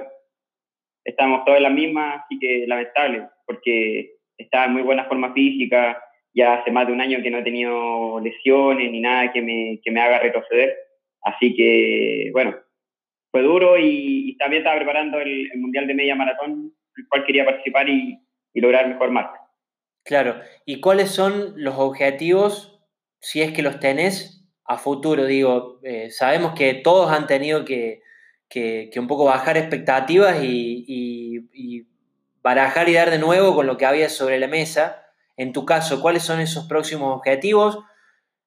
[1.03, 5.99] estamos todos en la misma, así que lamentable, porque estaba en muy buena forma física,
[6.35, 9.79] ya hace más de un año que no he tenido lesiones ni nada que me,
[9.83, 10.75] que me haga retroceder.
[11.23, 12.55] Así que, bueno,
[13.31, 17.89] fue duro y, también estaba preparando el, Mundial de Media Maratón, el cual quería participar
[17.89, 18.19] y,
[18.53, 19.39] y lograr mejor marca.
[20.03, 20.35] Claro,
[20.67, 22.70] ¿y cuáles son los objetivos,
[23.21, 25.25] si es que los tenés, a futuro?
[25.25, 28.01] Digo, eh, sabemos que todos han tenido que,
[28.49, 31.87] que, un poco bajar expectativas y, y,
[32.43, 35.05] barajar y dar de nuevo con lo que había sobre la mesa.
[35.37, 37.79] En tu caso, ¿cuáles son esos próximos objetivos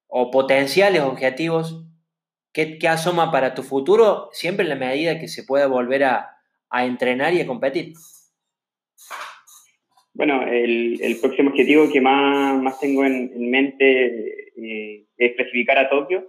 [0.08, 1.84] o potenciales objetivos?
[2.52, 4.30] ¿Qué, qué asoma para tu futuro?
[4.32, 6.38] Siempre en la medida que se pueda volver a,
[6.70, 7.94] a entrenar y a competir.
[10.14, 15.90] Bueno, el, el, próximo objetivo que más, más tengo en, mente eh, es clasificar a
[15.90, 16.24] Tokio.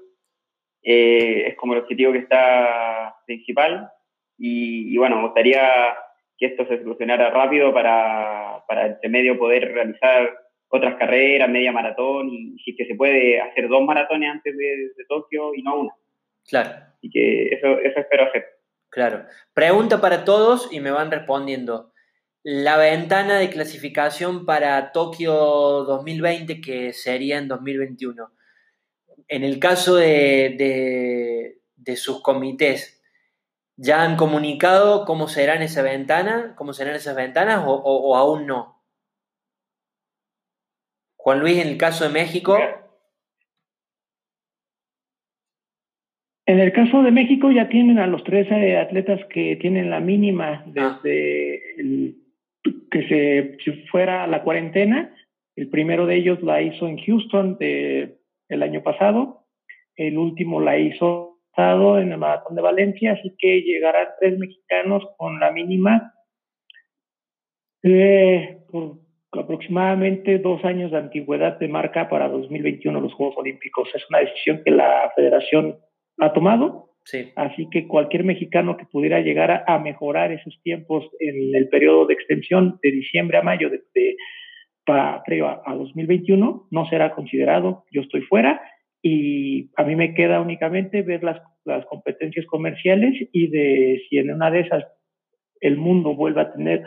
[0.82, 3.92] Eh, es como el objetivo que está principal.
[4.38, 5.70] Y, bueno, me gustaría
[6.38, 10.36] que esto se solucionara rápido para, para entre medio poder realizar
[10.68, 14.66] otras carreras, media maratón, y si que se puede hacer dos maratones antes de,
[14.98, 15.94] de Tokio y no una.
[16.48, 16.72] Claro.
[17.02, 18.46] Y que eso, eso espero hacer.
[18.90, 19.26] Claro.
[19.54, 21.92] Pregunta para todos y me van respondiendo
[22.46, 28.32] la ventana de clasificación para Tokio 2020, que sería en 2021.
[29.28, 31.58] En el caso de,
[31.96, 33.02] sus comités,
[33.78, 36.54] ¿ya han comunicado cómo serán esa ventana?
[36.56, 38.80] ¿Cómo serán esas ventanas o, aún no?
[41.16, 42.60] Juan Luis, en el caso de México.
[46.46, 50.64] En el caso de México ya tienen a los tres atletas que tienen la mínima
[50.78, 51.00] ah.
[51.02, 52.25] desde el
[52.92, 55.16] que se fuera a la cuarentena.
[55.56, 58.18] El primero de ellos la hizo en Houston de,
[58.50, 59.46] el año pasado.
[59.96, 65.40] El último la hizo en el Maratón de Valencia, así que llegarán tres mexicanos con
[65.40, 66.14] la mínima
[67.84, 68.98] eh, por
[69.32, 73.90] aproximadamente dos años de antigüedad de marca para 2021 los Juegos Olímpicos.
[73.94, 75.78] Es una decisión que la federación
[76.20, 76.95] ha tomado
[77.36, 82.16] Así que cualquier mexicano que pudiera llegar a, mejorar esos tiempos en el periodo de
[82.16, 84.16] extensión de diciembre a mayo de,
[84.86, 85.24] para,
[85.66, 87.86] a, 2021 no será considerado.
[87.92, 88.60] Yo estoy fuera
[89.04, 94.32] y a mí me queda únicamente ver las, las competencias comerciales y de si en
[94.32, 94.84] una de esas
[95.62, 96.84] el mundo vuelve a tener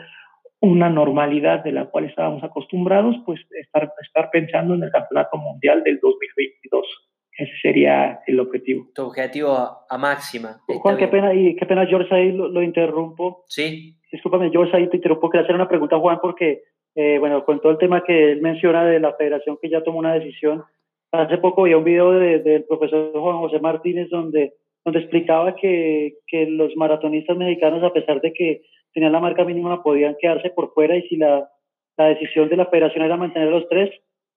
[0.59, 5.81] una normalidad de la cual estábamos acostumbrados, pues estar, estar pensando en el Campeonato Mundial
[5.83, 7.08] del 2022.
[7.39, 8.87] Ese sería el objetivo.
[8.93, 9.55] Tu objetivo
[9.89, 10.59] a, máxima.
[10.67, 13.45] Juan, qué pena, y qué pena, George, ahí lo, interrumpo.
[13.47, 13.95] Sí.
[14.11, 15.29] Discúlpame, George, ahí te interrumpo.
[15.29, 16.63] Quería hacer una pregunta a Juan, porque,
[16.95, 19.99] eh, bueno, con todo el tema que él menciona de la federación que ya tomó
[19.99, 20.65] una decisión,
[21.13, 26.45] hace poco vi un video del profesor Juan José Martínez donde, donde explicaba que, que
[26.45, 30.97] los maratonistas mexicanos, a pesar de que tenían la marca mínima, podían quedarse por fuera
[30.97, 31.49] y si la,
[31.97, 33.91] la decisión de la federación era mantener los tres,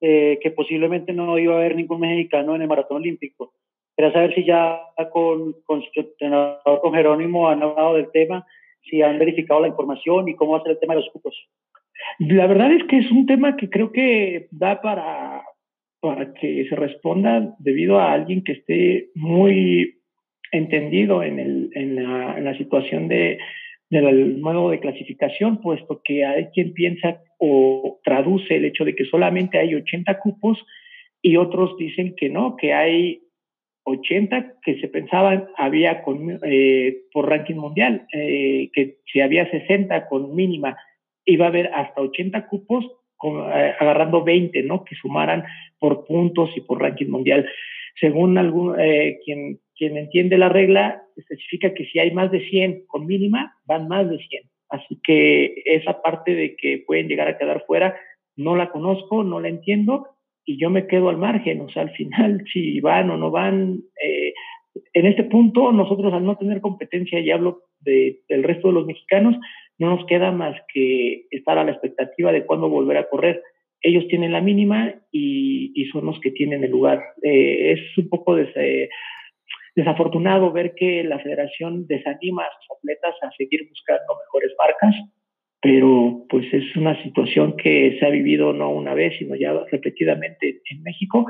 [0.05, 3.53] eh, que posiblemente no iba a haber ningún mexicano en el maratón olímpico.
[3.97, 4.81] Quería saber si ya
[5.13, 8.45] con, con su entrenador, con Jerónimo, han hablado del tema,
[8.83, 11.37] si han verificado la información y cómo va a ser el tema de los cupos.
[12.19, 15.45] La verdad es que es un tema que creo que da para,
[16.01, 20.01] para que se responda debido a alguien que esté muy
[20.51, 23.39] entendido en, el, en, la, en la situación de,
[24.01, 29.05] del modo de clasificación, puesto que hay quien piensa o traduce el hecho de que
[29.05, 30.65] solamente hay 80 cupos
[31.21, 33.21] y otros dicen que no, que hay
[33.85, 40.09] 80 que se pensaban había con, eh, por ranking mundial, eh, que si había 60
[40.09, 40.77] con mínima,
[41.27, 42.87] iba a haber hasta 80 cupos
[43.25, 44.85] eh, agarrando 20, ¿no?
[44.85, 45.45] Que sumaran
[45.79, 47.47] por puntos y por ranking mundial.
[48.01, 48.75] Según algún,
[49.25, 53.89] quien quien entiende la regla especifica que si hay más de 100 con mínima, van
[53.89, 54.43] más de 100.
[54.71, 57.95] Así que esa parte de que pueden llegar a quedar fuera,
[58.37, 60.09] no la conozco, no la entiendo
[60.45, 61.61] y yo me quedo al margen.
[61.61, 64.33] O sea, al final, si van o no van, eh,
[64.95, 68.87] en este punto nosotros al no tener competencia, y hablo de, del resto de los
[68.87, 69.37] mexicanos,
[69.79, 73.43] no nos queda más que estar a la expectativa de cuándo volver a correr.
[73.81, 77.03] Ellos tienen la mínima y, son los que tienen el lugar.
[77.23, 78.89] Eh, es un poco de
[79.75, 84.95] desafortunado ver que la federación desanima a sus atletas a seguir buscando mejores marcas,
[85.61, 90.61] pero pues es una situación que se ha vivido no una vez, sino ya repetidamente
[90.71, 91.27] en México.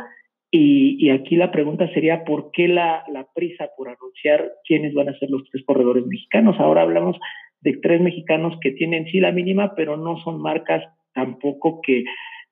[0.54, 5.18] Y, aquí la pregunta sería, ¿por qué la, la prisa por anunciar quiénes van a
[5.18, 6.60] ser los tres corredores mexicanos?
[6.60, 7.16] Ahora hablamos
[7.62, 12.04] de tres mexicanos que tienen sí la mínima, pero no son marcas tampoco que,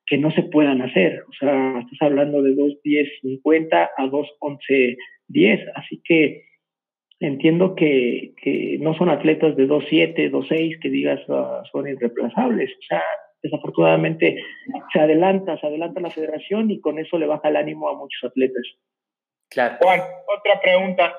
[0.07, 1.23] que no se puedan hacer.
[1.29, 4.97] O sea, estás hablando de 2.10.50 a 2.11
[5.31, 5.59] 10.
[5.75, 6.45] Así que
[7.19, 12.71] entiendo que, que no son atletas de 2.7, 2.6 que digas ah, son irreemplazables.
[12.71, 13.03] O sea,
[13.41, 14.37] desafortunadamente
[14.91, 18.29] se adelanta, se adelanta la federación y con eso le baja el ánimo a muchos
[18.29, 18.63] atletas.
[19.49, 19.77] Claro.
[19.81, 21.15] Juan, otra pregunta.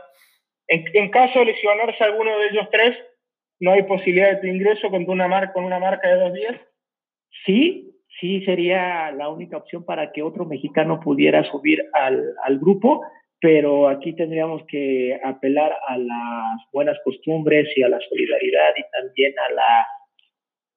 [0.69, 2.97] En, caso de lesionarse alguno de ellos tres,
[3.61, 6.61] ¿no hay posibilidad de tu ingreso con una marca, con una marca de dos días?
[7.45, 13.03] Sí, sí sería la única opción para que otro mexicano pudiera subir al, al grupo
[13.43, 19.35] pero aquí tendríamos que apelar a las buenas costumbres y a la solidaridad y también
[19.37, 19.87] a la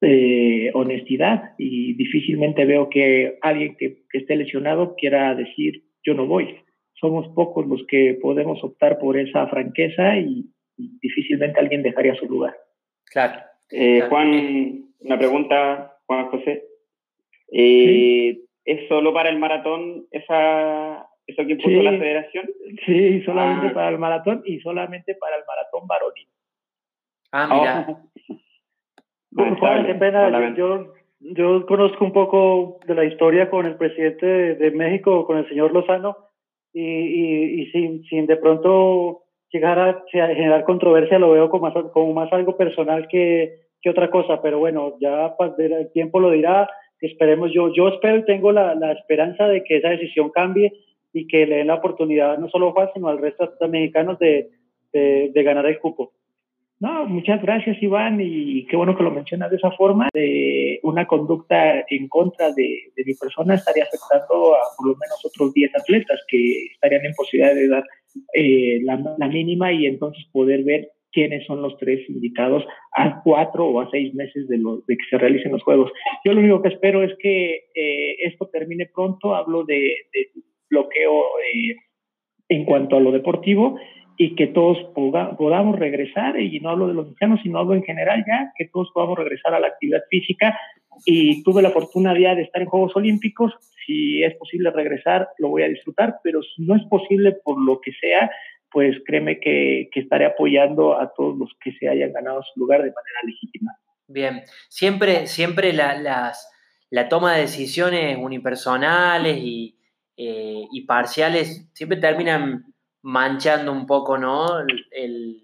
[0.02, 6.58] eh, honestidad y difícilmente veo que alguien que, esté lesionado quiera decir yo no voy.
[6.96, 12.56] Somos pocos los que podemos optar por esa franqueza y, difícilmente alguien dejaría su lugar.
[13.06, 13.44] Claro.
[13.70, 16.64] Eh, Juan, una pregunta, Juan José.
[17.52, 22.46] Eh, ¿Es solo para el maratón esa, ¿Eso que impuso la federación?
[22.86, 23.74] Sí, solamente ah.
[23.74, 26.28] para el maratón y solamente para el maratón varonil.
[27.32, 27.88] Ah, mira.
[29.38, 30.56] Oh, qué pena.
[30.56, 35.50] Yo, yo conozco un poco de la historia con el presidente de, México, con el
[35.50, 36.16] señor Lozano,
[36.74, 41.74] y, y, y sin, sin de pronto llegar a, generar controversia, lo veo como más,
[41.92, 44.42] como más algo personal que, que otra cosa.
[44.42, 46.70] Pero bueno, ya el tiempo lo dirá.
[47.02, 50.72] Esperemos, yo, yo espero y tengo la, la esperanza de que esa decisión cambie
[51.16, 54.20] y que le den la oportunidad no solo a Juan, sino al resto de mexicanos
[54.20, 54.50] de,
[54.92, 56.12] de, ganar el cupo.
[56.82, 60.10] No, muchas gracias Iván y qué bueno que lo mencionas de esa forma.
[60.14, 65.24] De una conducta en contra de, de mi persona estaría afectando a por lo menos
[65.24, 67.84] otros 10 atletas que estarían en posibilidad de dar
[68.34, 72.66] eh, la, la, mínima y entonces poder ver quiénes son los tres indicados
[72.98, 75.92] a cuatro o a seis meses de, lo, de que se realicen los juegos.
[76.26, 79.34] Yo lo único que espero es que eh, esto termine pronto.
[79.34, 80.30] Hablo de, de
[80.70, 81.24] bloqueo
[81.54, 81.76] eh,
[82.50, 83.78] en cuanto a lo deportivo
[84.18, 88.24] y que todos podamos regresar, y no hablo de los mexicanos, sino hablo en general
[88.26, 90.58] ya, que todos podamos regresar a la actividad física.
[91.06, 93.54] Y tuve la fortuna ya de estar en Juegos Olímpicos,
[93.86, 97.82] si es posible regresar, lo voy a disfrutar, pero si no es posible por lo
[97.82, 98.32] que sea,
[98.72, 102.80] pues créeme que, que estaré apoyando a todos los que se hayan ganado su lugar
[102.84, 103.74] de manera legítima.
[104.08, 106.50] Bien, siempre, siempre la, las,
[106.90, 109.76] la toma de decisiones unipersonales y,
[110.18, 114.60] eh, y parciales siempre terminan manchando un poco ¿no?
[114.60, 115.42] el,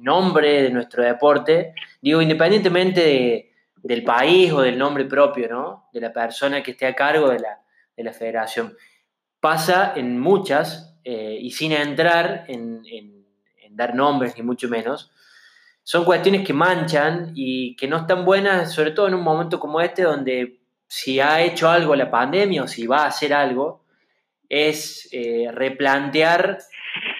[0.00, 5.88] nombre de nuestro deporte, digo, independientemente del país o del nombre propio, ¿no?
[5.92, 8.74] de la persona que esté a cargo de la, federación.
[9.40, 12.82] Pasa en muchas, eh, y sin entrar en,
[13.70, 15.10] dar nombres, ni mucho menos,
[15.82, 19.80] son cuestiones que manchan y que no están buenas, sobre todo en un momento como
[19.80, 20.63] este, donde
[20.94, 23.82] si ha hecho algo la pandemia o si va a hacer algo,
[24.48, 26.58] es eh, replantear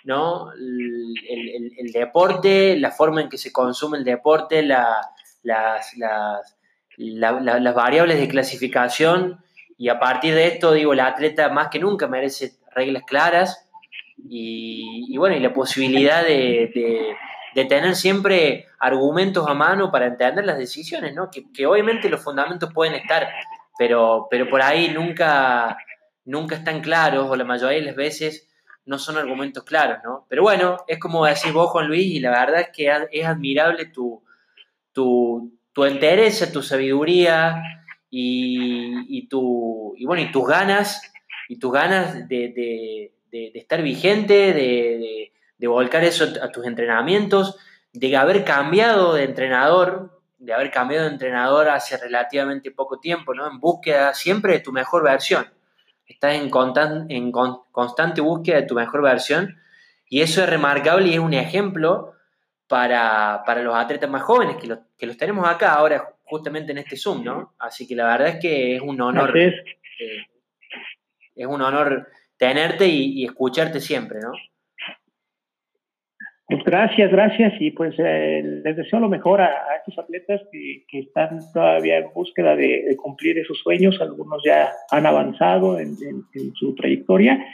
[0.05, 0.53] ¿no?
[0.53, 5.13] El, deporte, la forma en que se consume el deporte, las,
[7.75, 9.41] variables de clasificación
[9.77, 13.69] y a partir de esto, digo, el atleta más que nunca merece reglas claras
[14.29, 17.17] y, bueno, y la posibilidad de,
[17.55, 21.29] tener siempre argumentos a mano para entender las decisiones, ¿no?
[21.31, 23.29] Que obviamente los fundamentos pueden estar
[23.79, 25.77] pero, pero por ahí nunca,
[26.25, 28.49] nunca están claros o la mayoría de las veces
[28.87, 30.27] no son argumentos claros, ¿no?
[30.29, 33.87] Pero bueno, es como decís vos, Juan Luis, y la verdad es que es admirable
[33.87, 34.23] tu,
[34.93, 37.63] tu, tu interés, tu sabiduría
[38.11, 41.13] y, tu, y, bueno, y tus ganas,
[41.49, 47.57] y tus ganas de, estar vigente, de, de, volcar eso a tus entrenamientos,
[47.93, 50.14] de haber cambiado de entrenador,
[50.45, 53.51] de haber cambiado de entrenador hace relativamente poco tiempo, ¿no?
[53.51, 55.47] En búsqueda siempre de tu mejor versión.
[56.07, 56.51] Estás en,
[57.09, 59.57] en constante búsqueda de tu mejor versión
[60.07, 62.13] y eso es remarcable y es un ejemplo
[62.69, 67.25] para, los atletas más jóvenes que, que los tenemos acá ahora justamente en este Zoom,
[67.25, 67.55] ¿no?
[67.59, 69.37] Así que la verdad es que es un honor.
[69.37, 69.55] Eh,
[71.35, 74.33] es un honor tenerte y, y escucharte siempre, ¿no?
[76.47, 80.99] Pues gracias, gracias y pues eh, les deseo lo mejor a, estos atletas que, que,
[81.01, 85.97] están todavía en búsqueda de, cumplir esos sueños, algunos ya han avanzado en,
[86.55, 87.47] su trayectoria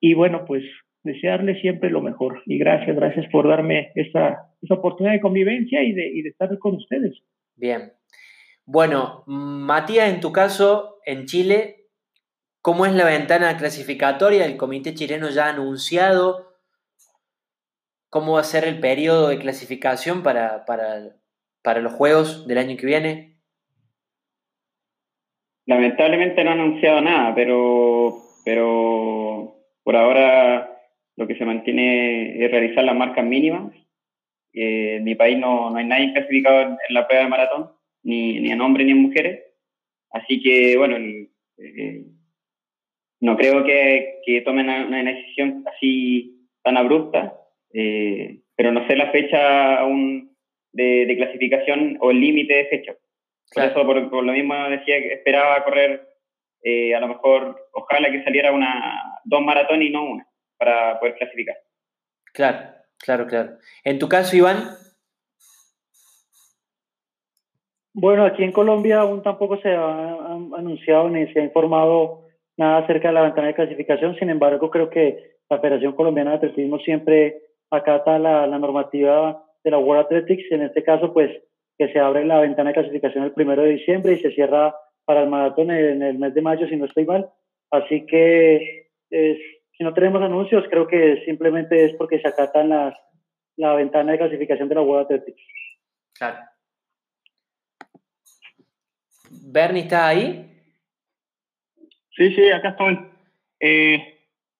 [0.00, 0.64] y bueno, pues
[1.04, 5.92] desearles siempre lo mejor y gracias, gracias por darme esta, esta oportunidad de convivencia y
[5.92, 7.22] de, y de estar con ustedes.
[7.54, 7.92] Bien.
[8.64, 11.86] Bueno, Matías, en tu caso, en Chile,
[12.60, 14.44] ¿cómo es la ventana clasificatoria?
[14.46, 16.51] El comité chileno ya ha anunciado
[18.12, 22.84] cómo va a ser el periodo de clasificación para, para, los juegos del año que
[22.84, 23.38] viene?
[25.64, 30.78] Lamentablemente no ha anunciado nada, pero, pero por ahora
[31.16, 33.72] lo que se mantiene es realizar las marcas mínimas.
[34.52, 37.70] Eh, en mi país no, no hay nadie clasificado en, la prueba de maratón,
[38.02, 39.40] ni, ni en hombres ni en mujeres.
[40.10, 42.04] Así que, bueno, eh,
[43.20, 47.38] no creo que, que, tomen una decisión así tan abrupta,
[47.72, 50.36] eh, pero no sé la fecha aún
[50.72, 52.94] de, clasificación o el límite de fecha.
[53.54, 56.08] Por eso, por, lo mismo decía que esperaba correr,
[56.62, 61.16] eh, a lo mejor, ojalá que saliera una dos maratones y no una, para poder
[61.16, 61.56] clasificar.
[62.32, 62.58] Claro,
[62.98, 63.50] claro, claro.
[63.84, 64.70] En tu caso, Iván,
[67.94, 70.14] Bueno, aquí en Colombia aún tampoco se ha
[70.56, 72.22] anunciado ni se ha informado
[72.56, 74.16] nada acerca de la ventana de clasificación.
[74.16, 77.42] Sin embargo, creo que la Federación Colombiana de Atletismo siempre
[77.78, 80.50] acata la, la normativa de la World Athletics.
[80.50, 81.30] En este caso, pues
[81.78, 85.22] que se abre la ventana de clasificación el primero de diciembre y se cierra para
[85.22, 87.28] el maratón en el mes de mayo, si no estoy mal.
[87.70, 92.94] Así que si no tenemos anuncios, creo que simplemente es porque se acatan las,
[93.56, 95.42] la ventana de clasificación de la World Athletics.
[96.14, 96.38] Claro.
[99.30, 100.48] Bernie, ¿está ahí?
[102.10, 102.98] Sí, sí, acá estoy.
[103.58, 104.11] Eh,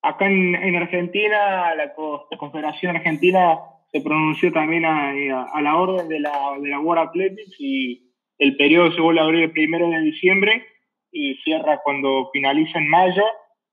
[0.03, 1.93] acá en, Argentina, la,
[2.37, 3.59] Confederación Argentina
[3.91, 5.13] se pronunció también a,
[5.61, 9.43] la orden de la, de la World Athletics y el periodo se vuelve a abrir
[9.43, 10.65] el primero de diciembre
[11.11, 13.23] y cierra cuando finaliza en mayo.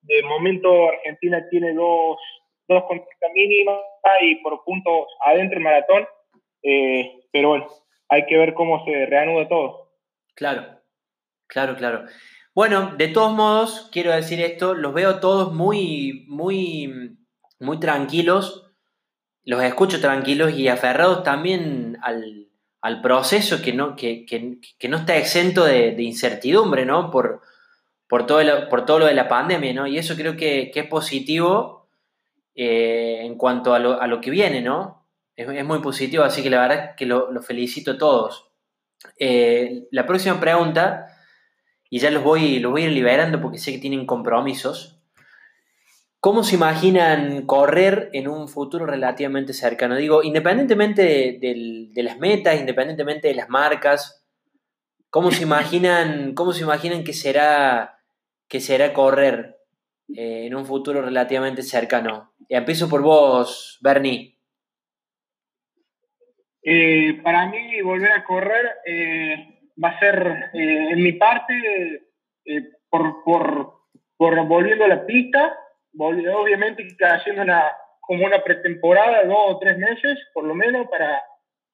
[0.02, 2.16] De momento Argentina tiene dos,
[2.68, 2.84] dos
[3.34, 3.80] mínimas
[4.22, 6.06] y por puntos adentro el maratón,
[6.62, 7.66] eh, pero bueno,
[8.08, 9.90] hay que ver cómo se reanuda todo.
[10.34, 10.80] Claro,
[11.50, 12.04] Claro, claro.
[12.52, 17.16] Bueno, de todos modos, quiero decir esto, los veo todos muy, muy,
[17.60, 18.66] muy tranquilos,
[19.44, 22.48] los escucho tranquilos y aferrados también al,
[23.02, 24.26] proceso que no, que,
[24.88, 27.12] no está exento de, incertidumbre, ¿no?
[27.12, 27.40] Por,
[28.08, 29.86] por, todo lo, por todo lo de la pandemia, ¿no?
[29.86, 31.88] Y eso creo que, es positivo
[32.56, 35.06] eh, en cuanto a lo, que viene, ¿no?
[35.36, 38.50] Es, muy positivo, así que la verdad es que lo, felicito a todos.
[39.18, 41.09] Eh, la próxima pregunta
[41.90, 44.96] y ya los voy, los voy a ir liberando porque sé que tienen compromisos.
[46.20, 49.96] ¿Cómo se imaginan correr en un futuro relativamente cercano?
[49.96, 54.24] Digo, independientemente de, las metas, independientemente de las marcas,
[55.08, 57.98] ¿cómo se imaginan, cómo se imaginan que será,
[58.48, 59.56] que será correr
[60.14, 62.34] eh, en un futuro relativamente cercano?
[62.48, 64.38] Empiezo por vos, Bernie.
[66.62, 72.02] Eh, para mí, volver a correr eh, va a ser, eh, en mi parte,
[72.44, 73.74] eh, por, por,
[74.16, 75.56] por, volviendo a la pista,
[75.98, 81.22] obviamente haciendo una, como una pretemporada, dos o tres meses, por lo menos, para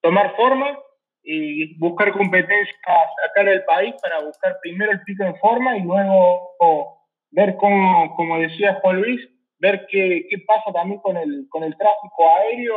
[0.00, 0.78] tomar forma
[1.22, 2.76] y buscar competencias
[3.24, 6.96] acá en el país para buscar primero el pico en forma y luego
[7.32, 9.20] ver cómo, como decía Juan Luis,
[9.59, 12.76] ver qué, qué pasa también con el, con el tráfico aéreo,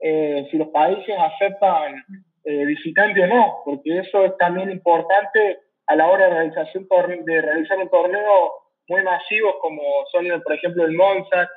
[0.00, 2.04] eh, si los países aceptan
[2.44, 6.88] eh, visitante o no, porque eso es también importante a la hora de, realización,
[7.24, 8.52] de realizar un torneo
[8.88, 11.48] muy masivo como son, por ejemplo, el Monza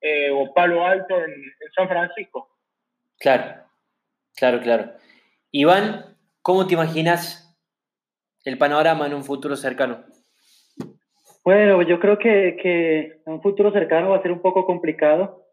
[0.00, 1.32] eh, o Palo Alto en,
[1.74, 2.48] San Francisco.
[3.18, 3.62] Claro,
[4.36, 4.92] claro, claro.
[5.50, 7.58] Iván, ¿cómo te imaginas
[8.44, 10.04] el panorama en un futuro cercano?
[11.42, 15.46] Bueno, yo creo que, que en un futuro cercano va a ser un poco complicado,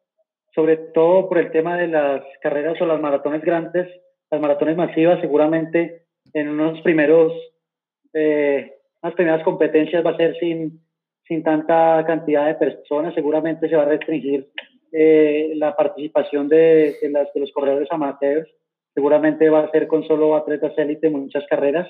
[0.53, 3.87] sobre todo por el tema de las carreras o las maratones grandes
[4.31, 6.03] las maratones masivas seguramente
[6.33, 7.33] en unos primeros,
[8.13, 10.79] eh, unas primeras competencias va a ser sin,
[11.27, 14.49] sin tanta cantidad de personas, seguramente se va a restringir
[14.93, 18.49] eh, la participación de, de, las, de, los corredores amateurs,
[18.93, 21.89] seguramente va a ser con solo atletas élite muchas carreras,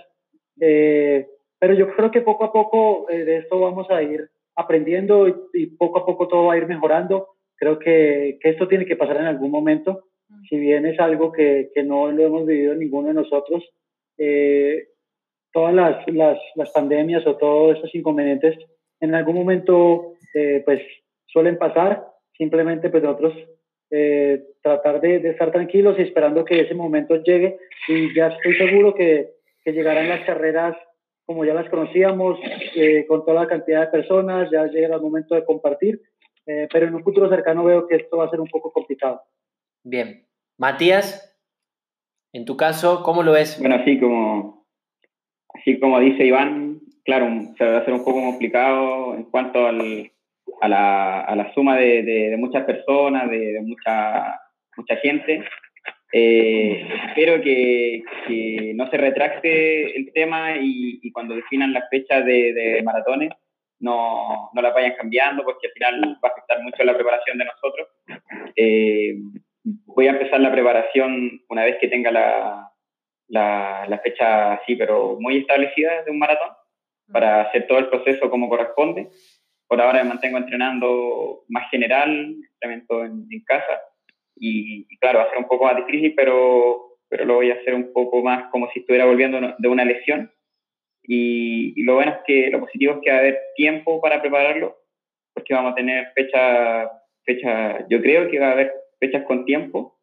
[0.59, 1.27] eh,
[1.59, 5.67] pero yo creo que poco a poco de esto vamos a ir aprendiendo y, y,
[5.67, 7.27] poco a poco todo va a ir mejorando.
[7.55, 10.05] Creo que, que esto tiene que pasar en algún momento
[10.49, 13.63] si bien es algo que, que no lo hemos vivido ninguno de nosotros,
[14.17, 14.87] eh,
[15.53, 18.57] todas las, las, las, pandemias o todos estos inconvenientes
[18.99, 20.81] en algún momento eh, pues
[21.25, 22.05] suelen pasar,
[22.37, 23.33] simplemente pues nosotros
[23.89, 27.57] eh, tratar de, de, estar tranquilos y esperando que ese momento llegue.
[27.87, 29.31] Y ya estoy seguro que,
[29.63, 30.75] que llegarán las carreras
[31.25, 32.39] como ya las conocíamos,
[33.07, 36.01] con toda la cantidad de personas, ya llega el momento de compartir,
[36.45, 39.21] pero en un futuro cercano veo que esto va a ser un poco complicado.
[39.83, 40.27] Bien.
[40.57, 41.37] Matías,
[42.33, 43.59] en tu caso, ¿cómo lo ves?
[43.59, 44.67] Bueno, así como,
[45.53, 47.27] así como dice Iván, claro,
[47.57, 50.11] se va a hacer un poco complicado en cuanto al,
[50.61, 54.39] a, la, a, la, suma de, de, muchas personas, de, mucha,
[54.77, 55.43] mucha gente.
[56.13, 62.25] Eh, espero que, que, no se retracte el tema y, y cuando definan las fechas
[62.25, 63.31] de, de maratones
[63.81, 67.45] no, no la vayan cambiando porque al final va a afectar mucho la preparación de
[67.45, 67.87] nosotros.
[68.55, 69.15] Eh,
[69.63, 72.71] voy a empezar la preparación una vez que tenga la,
[73.27, 76.49] la, fecha así, pero muy establecida de un maratón.
[77.11, 79.09] para hacer todo el proceso como corresponde.
[79.67, 83.81] Por ahora me mantengo entrenando más general, entrenamiento en, en casa,
[84.43, 87.75] y, claro, va a ser un poco más difícil, pero, pero lo voy a hacer
[87.75, 90.31] un poco más como si estuviera volviendo de una lesión.
[91.03, 94.19] Y, y, lo bueno es que, lo positivo es que va a haber tiempo para
[94.19, 94.77] prepararlo,
[95.35, 96.89] porque vamos a tener fecha,
[97.23, 99.97] fecha, yo creo que va a haber fechas con tiempo,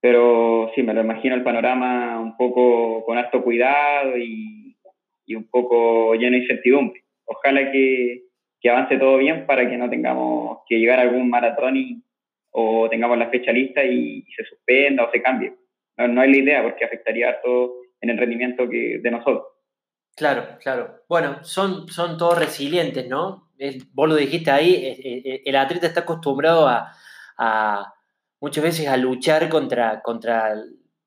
[0.00, 4.76] pero sí, me lo imagino el panorama un poco con alto cuidado y,
[5.26, 7.04] y un poco lleno de incertidumbre.
[7.26, 8.24] Ojalá que,
[8.60, 12.02] que, avance todo bien para que no tengamos que llegar a algún maratón y,
[12.50, 15.54] o tengamos la fecha lista y, se suspenda o se cambie.
[15.98, 19.46] No, no, es la idea porque afectaría todo en el rendimiento que, de nosotros.
[20.16, 20.96] Claro, claro.
[21.08, 23.50] Bueno, son, son todos resilientes, ¿no?
[23.92, 26.92] vos lo dijiste ahí, el atleta está acostumbrado a,
[27.38, 27.94] a
[28.42, 30.56] muchas veces a luchar contra, contra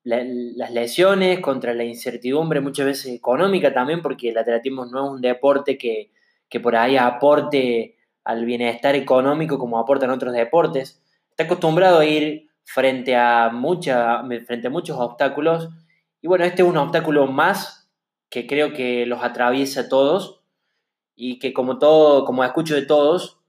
[0.04, 5.20] las lesiones, contra la incertidumbre, muchas veces económica también, porque el atletismo no es un
[5.20, 6.10] deporte que,
[6.48, 11.02] que por ahí aporte al bienestar económico como aportan otros deportes.
[11.28, 13.52] Está acostumbrado a ir frente a,
[14.46, 15.68] frente a muchos obstáculos.
[16.22, 17.90] Y bueno, este es un obstáculo más
[18.30, 20.40] que creo que los atraviesa a todos
[21.14, 23.40] y que como todo, como escucho de todos,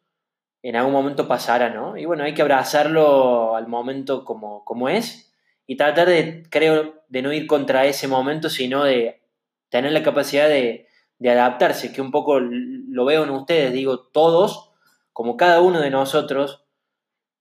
[0.67, 1.95] en algún momento pasará, ¿no?
[1.95, 5.33] Y bueno, hay que abrazarlo al momento como, como es
[5.65, 9.21] y tratar de, creo, de no ir contra ese momento, sino de
[9.69, 10.89] tener la capacidad de,
[11.19, 14.73] de adaptarse, que un poco lo veo en ustedes, digo, todos,
[15.13, 16.65] como cada uno de nosotros,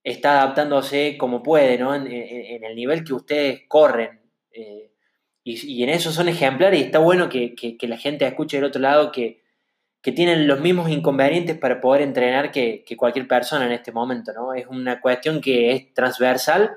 [0.05, 1.97] está adaptándose como puede, ¿no?
[1.97, 4.21] En, el nivel que ustedes corren.
[4.53, 4.93] Eh,
[5.43, 8.59] y, y, en eso son ejemplares y está bueno que, que, que la gente escuche
[8.59, 9.43] del otro lado que,
[10.03, 14.55] que tienen los mismos inconvenientes para poder entrenar que, cualquier persona en este momento, ¿no?
[14.55, 16.77] Es una cuestión que es transversal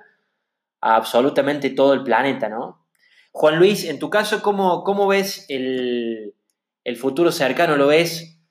[0.82, 2.88] a absolutamente todo el planeta, ¿no?
[3.32, 6.34] Juan Luis, en tu caso, ¿cómo, cómo ves el,
[6.98, 7.78] futuro cercano?
[7.78, 8.42] ¿Lo ves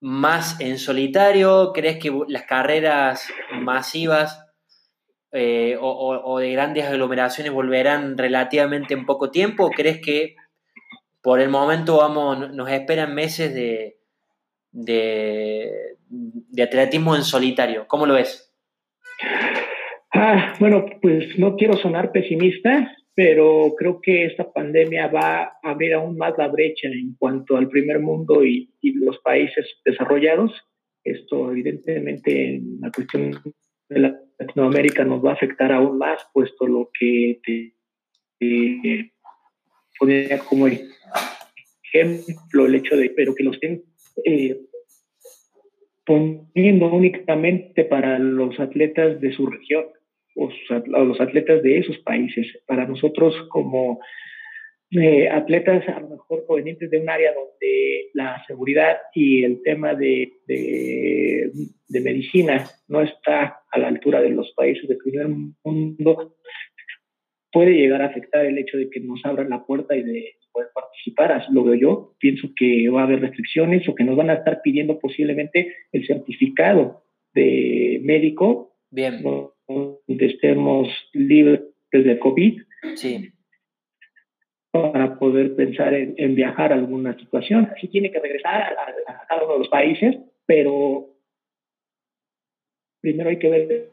[0.00, 1.72] más en solitario?
[1.72, 4.44] ¿Crees que las carreras masivas
[5.30, 9.66] eh, o, de grandes aglomeraciones volverán relativamente en poco tiempo?
[9.66, 10.34] ¿O crees que
[11.22, 13.96] por el momento vamos, nos esperan meses de,
[14.76, 17.86] de, de atletismo en solitario.
[17.88, 18.54] ¿Cómo lo ves?
[20.12, 25.94] Ah, bueno, pues no quiero sonar pesimista, pero creo que esta pandemia va a abrir
[25.94, 30.52] aún más la brecha en cuanto al primer mundo y, los países desarrollados.
[31.02, 33.32] Esto evidentemente en la cuestión
[33.88, 37.74] de Latinoamérica nos va a afectar aún más, puesto lo que te,
[38.38, 39.12] te
[40.48, 43.60] como ejemplo el hecho de, pero que los
[44.24, 44.60] eh,
[46.04, 49.86] poniendo únicamente para los atletas de su región
[50.36, 52.46] o, los atletas de esos países.
[52.66, 54.00] Para nosotros como
[54.92, 59.94] eh, atletas a lo mejor provenientes de un área donde la seguridad y el tema
[59.94, 61.50] de, de,
[61.88, 65.28] de medicina no está a la altura de los países del primer
[65.64, 66.36] mundo,
[67.52, 70.70] puede llegar a afectar el hecho de que nos abran la puerta y de poder
[70.74, 72.14] participar, así lo veo yo.
[72.18, 76.06] Pienso que va a haber restricciones o que nos van a estar pidiendo posiblemente el
[76.06, 77.02] certificado
[77.34, 79.22] de médico, Bien.
[79.22, 81.60] donde estemos libres
[81.92, 82.62] de COVID.
[82.94, 83.30] Sí.
[84.72, 87.70] Para poder pensar en, viajar a alguna situación.
[87.74, 91.08] Así tiene que regresar a, a cada uno de los países, pero
[93.00, 93.90] primero hay que ver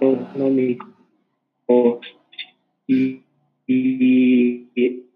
[0.00, 2.00] económico
[2.86, 3.22] y,
[3.66, 5.06] y,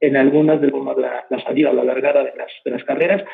[0.00, 3.24] en algunas de la, la, salida o la largada de las, de las carreras,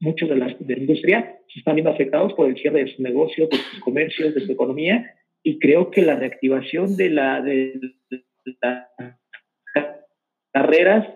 [0.00, 3.00] muchos de, las, de la industria se están viendo afectados por el cierre de sus
[3.00, 7.80] negocios, de sus comercios, de su economía, y creo que la reactivación de, la, de,
[8.10, 8.24] de
[8.60, 8.88] las
[10.52, 11.06] carreras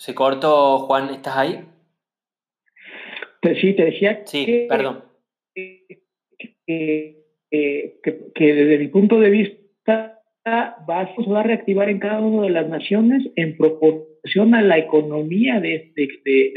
[0.00, 1.62] Se cortó, Juan, ¿estás ahí?
[3.42, 5.09] Pues sí, te decía sí, que, perdón.
[6.66, 7.16] Que,
[8.38, 13.56] desde mi punto de vista va a reactivar en cada una de las naciones en
[13.56, 15.92] proporción a la economía de,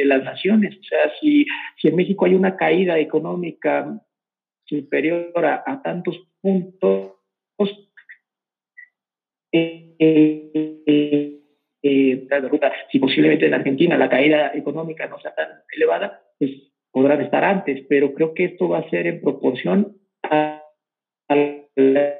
[0.05, 0.77] las naciones.
[0.77, 1.45] O sea, si,
[1.83, 3.99] en México hay una caída económica
[4.65, 7.13] superior a, tantos puntos,
[9.51, 11.39] eh, eh,
[11.83, 12.27] eh,
[12.91, 16.51] si posiblemente en Argentina la caída económica no sea tan elevada, pues
[16.93, 20.61] podrán estar antes, pero creo que esto va a ser en proporción a,
[21.75, 22.13] la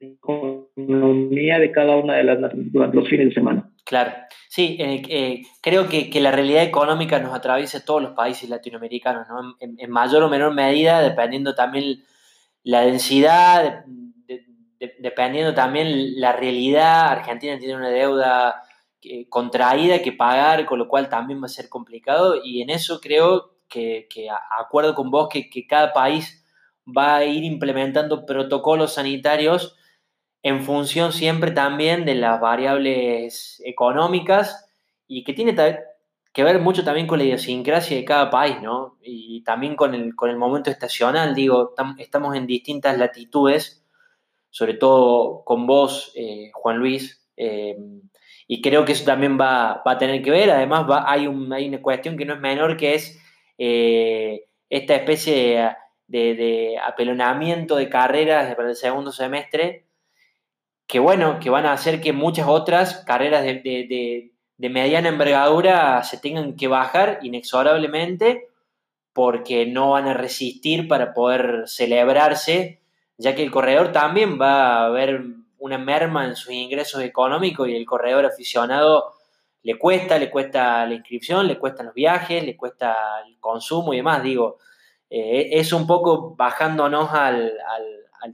[0.00, 3.70] economía de cada una de las durante los fines de semana.
[3.84, 4.12] Claro,
[4.48, 9.28] sí, eh, eh, creo que, que, la realidad económica nos atraviesa todos los países latinoamericanos,
[9.28, 9.56] ¿no?
[9.60, 12.02] en, mayor o menor medida, dependiendo también
[12.62, 18.62] la densidad de, dependiendo también la realidad, Argentina tiene una deuda
[19.02, 23.00] eh, contraída que pagar, con lo cual también va a ser complicado y en eso
[23.00, 26.44] creo que, acuerdo con vos que, cada país
[26.86, 29.76] va a ir implementando protocolos sanitarios
[30.42, 34.70] en función siempre también de las variables económicas
[35.06, 35.54] y que tiene
[36.32, 38.98] que ver mucho también con la idiosincrasia de cada país, ¿no?
[39.02, 43.84] Y también con el, con el momento estacional, digo, estamos en distintas latitudes,
[44.50, 47.76] sobre todo con vos, eh, Juan Luis, eh,
[48.46, 52.16] y creo que eso también va, a tener que ver, además va, hay una cuestión
[52.16, 53.23] que no es menor, que es
[53.58, 55.76] eh, esta especie
[56.06, 59.84] de, de, apelonamiento de carreras para el segundo semestre,
[60.86, 66.56] que bueno, que van a hacer que muchas otras carreras de, mediana envergadura se tengan
[66.56, 68.48] que bajar inexorablemente
[69.12, 72.80] porque no van a resistir para poder celebrarse,
[73.16, 75.22] ya que el corredor también va a ver
[75.58, 79.13] una merma en sus ingresos económicos y el corredor aficionado
[79.64, 82.94] le cuesta, le cuesta la inscripción, le cuestan los viajes, le cuesta
[83.26, 84.22] el consumo y demás.
[84.22, 84.58] Digo,
[85.08, 87.54] eh, es un poco bajándonos al,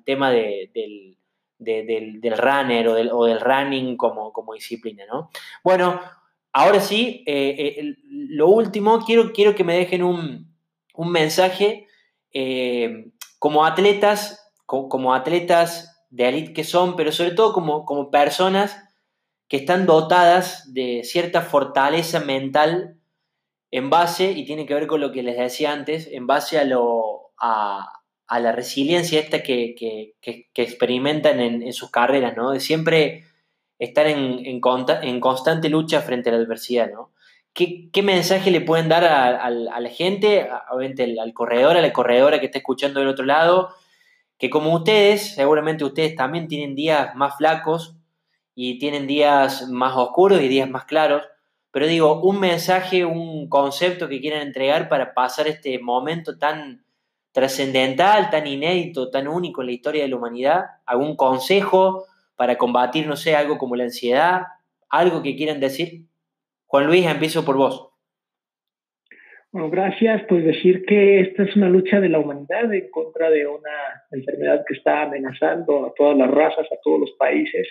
[0.05, 1.16] tema del,
[1.57, 5.31] del, runner o del, o del running como, como, disciplina, ¿no?
[5.62, 6.01] Bueno,
[6.53, 10.51] ahora sí, eh, eh, lo último, quiero, quiero que me dejen un,
[10.97, 11.87] mensaje
[13.39, 18.89] como atletas, como, atletas de élite que son, pero sobre todo como, como personas
[19.51, 22.96] que están dotadas de cierta fortaleza mental
[23.72, 26.64] en base, y tiene que ver con lo que les decía antes, en base a,
[26.64, 30.14] la resiliencia esta que,
[30.55, 32.53] experimentan en, sus carreras, ¿no?
[32.53, 33.24] De siempre
[33.80, 37.11] estar en, constante lucha frente a la adversidad, ¿no?
[37.53, 42.46] ¿Qué, mensaje le pueden dar a, la gente, obviamente al corredor, a la corredora que
[42.46, 43.70] está escuchando del otro lado,
[44.38, 47.96] que como ustedes, seguramente ustedes también tienen días más flacos,
[48.55, 51.22] y tienen días más oscuros y días más claros,
[51.72, 56.84] pero digo, un mensaje, un concepto que quieran entregar para pasar este momento tan
[57.32, 63.07] trascendental, tan inédito, tan único en la historia de la humanidad, algún consejo para combatir,
[63.07, 64.42] no sé, algo como la ansiedad,
[64.88, 66.07] algo que quieran decir.
[66.66, 67.90] Juan Luis, empiezo por vos.
[69.53, 70.22] Bueno, gracias.
[70.28, 74.64] Pues decir que esta es una lucha de la humanidad en contra de una enfermedad
[74.66, 77.66] que está amenazando a todas las razas, a todos los países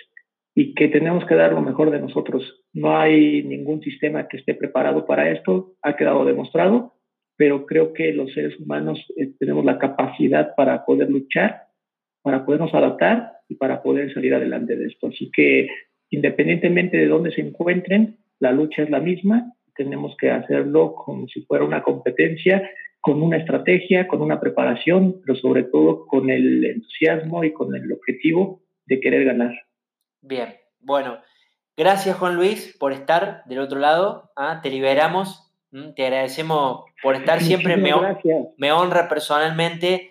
[0.54, 2.62] y que tenemos que dar lo mejor de nosotros.
[2.72, 6.94] No hay ningún sistema que esté preparado para esto, ha quedado demostrado,
[7.36, 11.62] pero creo que los seres humanos eh, tenemos la capacidad para poder luchar,
[12.22, 15.08] para podernos adaptar y para poder salir adelante de esto.
[15.08, 15.68] Así que
[16.10, 21.42] independientemente de dónde se encuentren, la lucha es la misma, tenemos que hacerlo como si
[21.42, 22.68] fuera una competencia,
[23.00, 27.90] con una estrategia, con una preparación, pero sobre todo con el entusiasmo y con el
[27.90, 29.54] objetivo de querer ganar.
[30.22, 31.18] Bien, bueno,
[31.76, 34.30] gracias Juan Luis por estar del otro lado.
[34.36, 34.60] ¿ah?
[34.62, 35.50] Te liberamos,
[35.96, 37.76] te agradecemos por estar siempre.
[37.76, 37.92] Me,
[38.58, 40.10] me, honra personalmente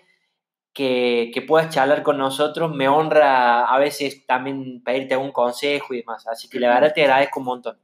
[0.74, 2.76] que, puedas charlar con nosotros.
[2.76, 6.28] Me honra a veces también pedirte algún consejo y demás.
[6.28, 7.78] Así que la verdad te agradezco un montón.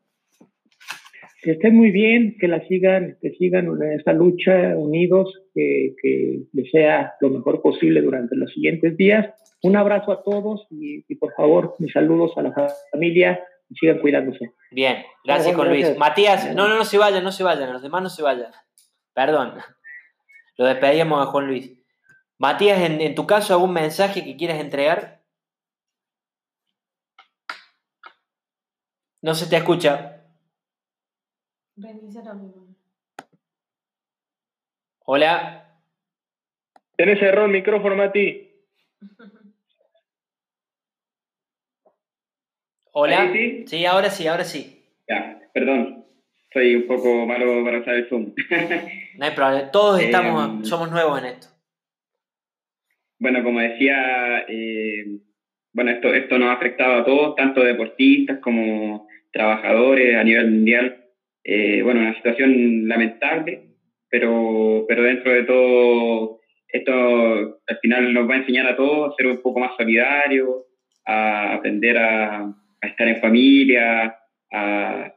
[1.43, 6.39] Que estén muy bien, que la sigan, que sigan en esta lucha unidos, que, que
[6.53, 9.31] les sea lo mejor posible durante los siguientes días
[9.65, 12.53] un abrazo a todos y, por favor, mis saludos a la
[12.91, 14.53] familia y sigan cuidándose.
[14.69, 15.97] Bien, gracias, Juan Luis.
[15.97, 18.51] Matías, no, no, no se vayan, no se vayan, los demás no se vayan.
[19.15, 19.55] Perdón,
[20.57, 21.73] lo despedíamos a Juan Luis.
[22.37, 25.23] Matías, en, tu caso, ¿algún mensaje que quieras entregar?
[29.23, 30.21] No se te escucha.
[35.05, 35.81] Hola.
[36.95, 38.51] Tienes error micrófono, Mati.
[42.97, 43.29] Hola.
[43.65, 43.85] ¿Sí?
[43.85, 44.81] ahora sí, ahora sí.
[45.09, 46.05] Ya, perdón.
[46.53, 48.33] Soy un poco malo para usar el Zoom.
[49.17, 49.69] no hay problema.
[49.69, 51.47] Todos eh, estamos, somos nuevos en esto.
[53.19, 55.07] Bueno, como decía, eh,
[55.73, 61.03] bueno, esto, esto nos ha afectado a todos, tanto deportistas como trabajadores a nivel mundial.
[61.43, 63.71] Eh, bueno, una situación lamentable,
[64.09, 66.39] pero, pero dentro de todo,
[66.69, 70.63] esto al final nos va a enseñar a todos a ser un poco más solidarios,
[71.05, 72.55] a aprender a,
[72.87, 74.15] estar en familia,
[74.51, 75.11] a,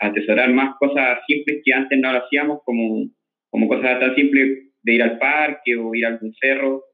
[0.00, 3.08] atesorar más cosas simples que antes no lo hacíamos, como,
[3.50, 6.84] como cosas tan simples de ir al parque o ir a algún cerro,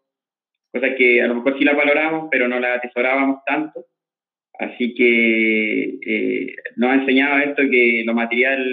[0.72, 3.86] cosas que a lo mejor sí las valoramos, pero no las atesorábamos tanto.
[4.58, 8.64] Así que eh, nos ha enseñado esto que lo material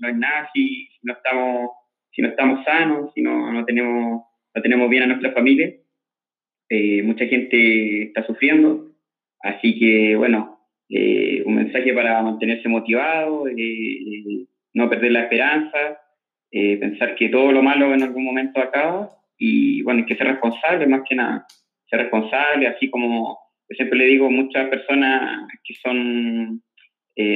[0.00, 1.70] no es nada si, no estamos
[2.12, 4.22] si no estamos sanos, si no, no tenemos
[4.54, 5.74] no tenemos bien a nuestra familia.
[6.68, 8.92] eh, mucha gente está sufriendo,
[9.40, 10.53] así que bueno,
[10.88, 16.00] eh, un mensaje para mantenerse motivado, eh, no perder la esperanza,
[16.50, 20.86] pensar que todo lo malo en algún momento acaba y bueno, hay que ser responsable
[20.86, 21.44] más que nada,
[21.90, 26.62] ser responsable, así como yo siempre le digo, muchas personas que son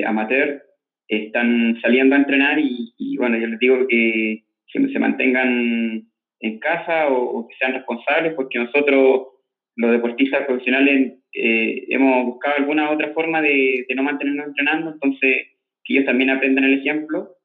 [0.07, 0.63] amateurs
[1.09, 6.09] están saliendo a entrenar y, y, bueno, yo les digo que, que se mantengan
[6.41, 9.29] en casa o, que sean responsables, porque nosotros,
[9.77, 15.49] los deportistas profesionales, eh, hemos buscado alguna otra forma de, no mantenernos entrenando, entonces
[15.85, 17.37] que ellos también aprendan el ejemplo.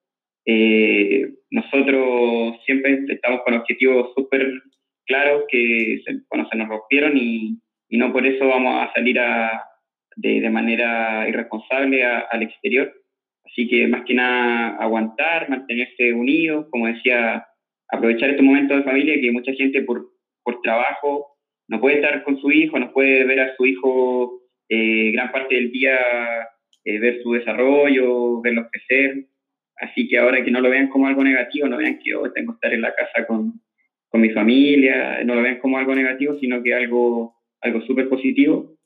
[0.46, 4.52] Eh, nosotros siempre estamos con objetivos súper
[5.06, 7.60] claros que se, bueno, se nos rompieron y,
[7.90, 9.64] y, no por eso vamos a salir a,
[10.16, 12.94] de, de, manera irresponsable al exterior.
[13.46, 17.46] Así que más que nada aguantar, mantenerse unidos, como decía
[17.90, 20.10] aprovechar estos momentos de familia que mucha gente por,
[20.44, 21.33] por trabajo
[21.74, 25.56] no puede estar con su hijo, no puede ver a su hijo eh, gran parte
[25.56, 25.98] del día,
[26.86, 29.26] eh, ver su desarrollo, verlo crecer.
[29.78, 32.54] Así que ahora que no lo vean como algo negativo, no vean que yo tengo
[32.54, 33.60] que estar en la casa con,
[34.08, 38.78] con mi familia, no lo vean como algo negativo, sino que algo, algo súper positivo.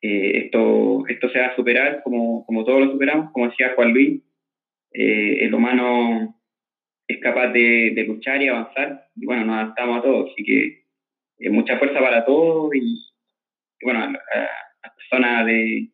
[0.00, 3.92] Eh, esto, esto se va a superar como, como todos lo superamos, como decía Juan
[3.92, 4.22] Luis.
[4.92, 6.38] el humano
[7.08, 9.08] es capaz de, luchar y avanzar.
[9.16, 10.85] Y bueno, nos adaptamos a todos, así que
[11.38, 13.06] eh, mucha fuerza para todos y,
[13.82, 15.88] bueno, a, las personas de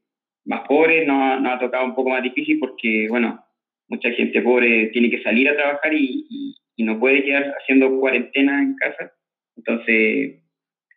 [0.44, 3.44] más pobres nos, nos, ha tocado un poco más difícil porque, bueno,
[3.88, 8.60] mucha gente pobre tiene que salir a trabajar y, y, no puede quedar haciendo cuarentena
[8.60, 9.12] en casa.
[9.56, 10.42] Entonces,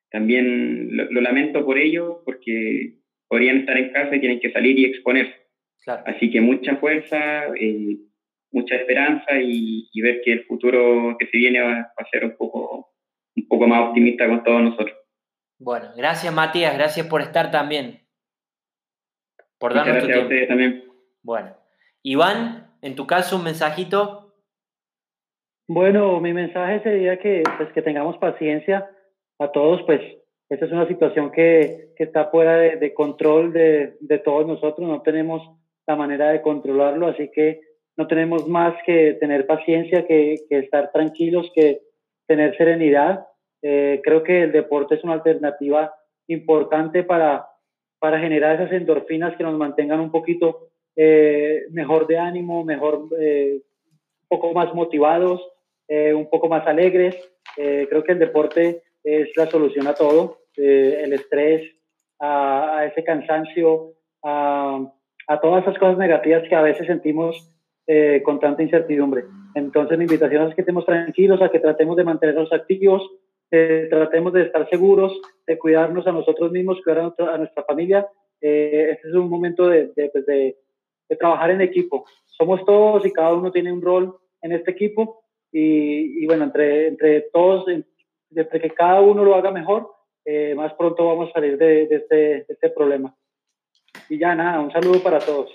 [0.10, 2.96] también lo, lamento por ello porque
[3.28, 5.36] podrían estar en casa y tienen que salir y exponerse.
[6.08, 7.50] Así que mucha fuerza.
[7.60, 7.98] Eh,
[8.56, 12.95] mucha esperanza y, ver que el futuro que se viene va, a ser un poco,
[13.46, 14.98] un poco más optimista con todos nosotros.
[15.60, 18.02] Bueno, gracias Matías, gracias por estar también.
[19.58, 20.22] Por darnos gracias tu tiempo.
[20.22, 20.84] a ustedes también.
[21.24, 21.56] Bueno,
[22.04, 24.34] Iván, en tu caso un mensajito.
[25.68, 28.90] Bueno, mi mensaje sería que, pues, que tengamos paciencia
[29.40, 30.02] a todos, pues
[30.50, 34.88] esta es una situación que, que está fuera de, de control de, de todos nosotros,
[34.88, 35.42] no tenemos
[35.88, 37.62] la manera de controlarlo, así que
[37.98, 41.82] no tenemos más que tener paciencia, que, estar tranquilos, que
[42.28, 43.26] tener serenidad.
[43.68, 45.92] Eh, creo que el deporte es una alternativa
[46.28, 47.48] importante para,
[47.98, 53.62] para generar esas endorfinas que nos mantengan un poquito eh, mejor de ánimo, mejor, eh,
[54.22, 55.42] un poco más motivados,
[55.88, 57.16] un poco más alegres.
[57.56, 61.62] creo que el deporte es la solución a todo, el estrés,
[62.20, 63.94] a, a ese cansancio,
[64.24, 64.80] a,
[65.28, 67.52] a todas esas cosas negativas que a veces sentimos
[67.88, 69.26] eh, con tanta incertidumbre.
[69.54, 73.08] Entonces, mi invitación es que estemos tranquilos, a que tratemos de mantenernos activos,
[73.52, 78.08] eh, tratemos de estar seguros, de cuidarnos a nosotros mismos, cuidar a, nuestra, familia.
[78.42, 80.58] Eh, este es un momento pues, de,
[81.10, 82.06] de, trabajar en equipo.
[82.26, 86.88] Somos todos y cada uno tiene un rol en este equipo y, y bueno, entre,
[86.88, 87.66] entre todos,
[88.32, 89.90] entre que cada uno lo haga mejor,
[90.56, 93.16] más pronto vamos a salir de, este, de este problema.
[94.10, 95.52] Y ya nada, un saludo para todos.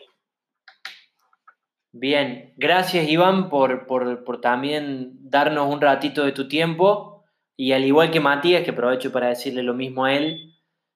[1.92, 7.19] Bien, gracias Iván por, por, también darnos un ratito de tu tiempo
[7.60, 10.54] y al igual que Matías, que aprovecho para decirle lo mismo a él,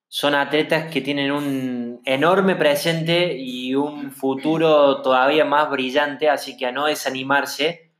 [0.09, 6.65] son atletas que tienen un enorme presente y un futuro todavía más brillante, así que
[6.65, 7.91] a no desanimarse,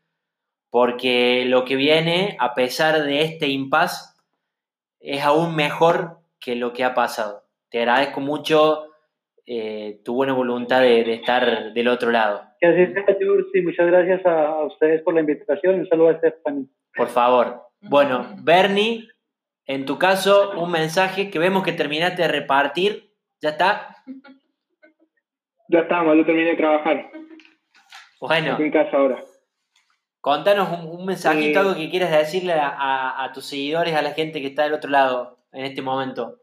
[0.71, 4.15] porque lo que viene, a pesar de este impasse,
[4.99, 7.43] es aún mejor que lo que ha pasado.
[7.69, 8.87] Te agradezco mucho
[9.45, 12.41] eh, tu buena voluntad de, estar del otro lado.
[12.63, 15.81] muchas gracias a, ustedes por la invitación.
[15.81, 16.65] Un saludo a Stephanie.
[16.97, 17.65] Por favor.
[17.89, 19.09] Bueno, Bernie,
[19.67, 23.11] en tu caso, un mensaje que vemos que terminaste de repartir.
[23.41, 23.97] ¿Ya está?
[25.69, 27.11] Ya estamos, yo terminé de trabajar.
[28.21, 28.53] Bueno.
[28.53, 29.23] Estoy en casa ahora.
[30.21, 34.47] Contanos un, mensajito, eh, algo que quieras decirle a tus seguidores, a la gente que
[34.47, 36.39] está del otro lado en este momento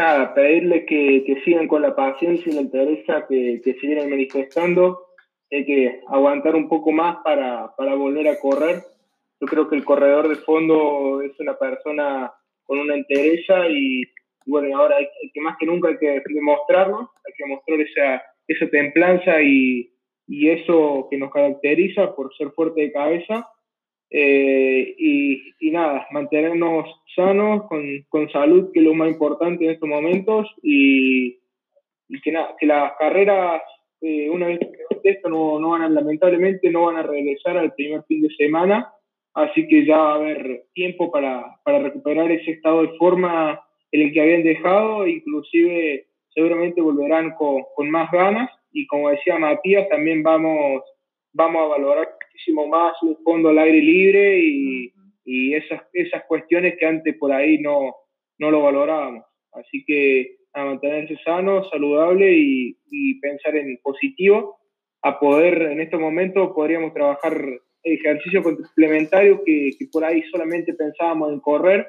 [0.00, 5.06] nada, pedirles que, que, sigan con la paciencia y la interesa que, que vienen manifestando.
[5.50, 8.82] Hay que aguantar un poco más para, para volver a correr.
[9.40, 12.32] Yo creo que el corredor de fondo es una persona
[12.64, 14.02] con una entereza y,
[14.46, 18.68] bueno, ahora hay, que más que nunca hay que demostrarlo, hay que mostrar esa, esa
[18.68, 19.90] templanza y,
[20.26, 23.48] y eso que nos caracteriza por ser fuerte de cabeza.
[24.10, 29.88] Eh, y, nada, mantenernos sanos, con, con, salud, que es lo más importante en estos
[29.88, 31.38] momentos, y,
[32.22, 33.62] que, nada, que las carreras,
[34.00, 34.58] eh, una vez
[35.02, 38.34] que esto, no, no van a, lamentablemente no van a regresar al primer fin de
[38.34, 38.92] semana,
[39.34, 43.60] así que ya va a haber tiempo para, para recuperar ese estado de forma
[43.92, 48.50] en el que habían dejado, inclusive seguramente volverán con, con más ganas.
[48.72, 50.82] Y como decía Matías, también vamos,
[51.32, 54.92] vamos a valorar muchísimo más un fondo al aire libre y,
[55.24, 57.94] y esas, esas cuestiones que antes por ahí no,
[58.38, 59.24] no lo valorábamos.
[59.52, 64.58] Así que a mantenerse sano, saludable y, y pensar en positivo,
[65.02, 71.32] a poder en estos momentos podríamos trabajar ejercicios complementarios que, que por ahí solamente pensábamos
[71.32, 71.86] en correr,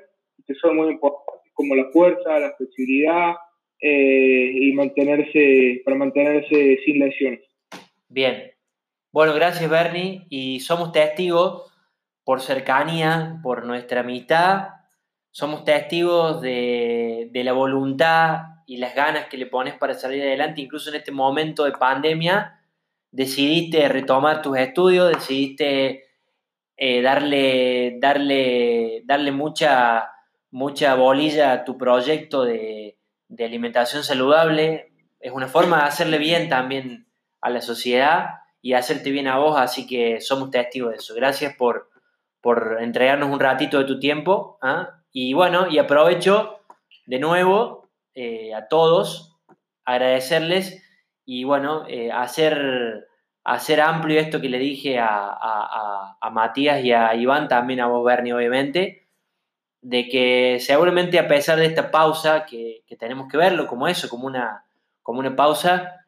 [0.48, 3.36] que son muy importantes, como la fuerza, la flexibilidad,
[3.84, 7.42] eh, y mantenerse, para mantenerse sin lesiones.
[8.10, 8.52] Bien.
[9.12, 11.74] Bueno, gracias Bernie y somos testigos
[12.24, 14.68] por cercanía, por nuestra amistad,
[15.32, 20.62] somos testigos de, de, la voluntad y las ganas que le pones para salir adelante,
[20.62, 22.61] incluso en este momento de pandemia,
[23.12, 26.06] decidiste retomar tus estudios, decidiste
[26.78, 30.12] eh, darle, darle, darle mucha,
[30.50, 32.98] mucha bolilla a tu proyecto de,
[33.28, 34.92] de alimentación saludable.
[35.20, 37.08] Es una forma de hacerle bien también
[37.42, 41.16] a la sociedad y hacerte bien a vos, así que somos testigos de eso.
[41.16, 41.90] Gracias por,
[42.42, 44.58] por entregarnos un ratito de tu tiempo.
[44.62, 45.02] ¿ah?
[45.12, 46.60] Y bueno, y aprovecho
[47.06, 49.38] de nuevo eh, a todos,
[49.86, 50.84] agradecerles
[51.34, 53.08] y bueno, eh, hacer,
[53.46, 57.88] hacer amplio esto que le dije a, a, a, Matías y a Iván, también a
[57.88, 59.08] vos, Bernie, obviamente,
[59.82, 64.10] de que seguramente a pesar de esta pausa, que, que, tenemos que verlo como eso,
[64.10, 64.66] como una,
[65.02, 66.06] como una pausa,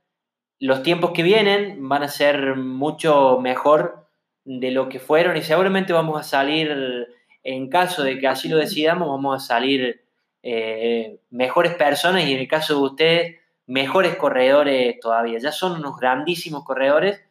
[0.59, 4.09] los tiempos que vienen van a ser mucho mejor
[4.43, 7.07] de lo que fueron y seguramente vamos a salir,
[7.45, 10.03] en caso de que así lo decidamos, vamos a salir
[10.41, 15.39] eh, mejores personas y en el caso de ustedes, mejores corredores todavía.
[15.39, 17.21] Ya son unos grandísimos corredores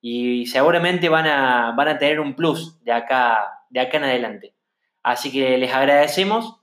[0.00, 4.54] y seguramente van a, van a tener un plus de acá, de acá en adelante.
[5.02, 6.56] Así que les agradecemos,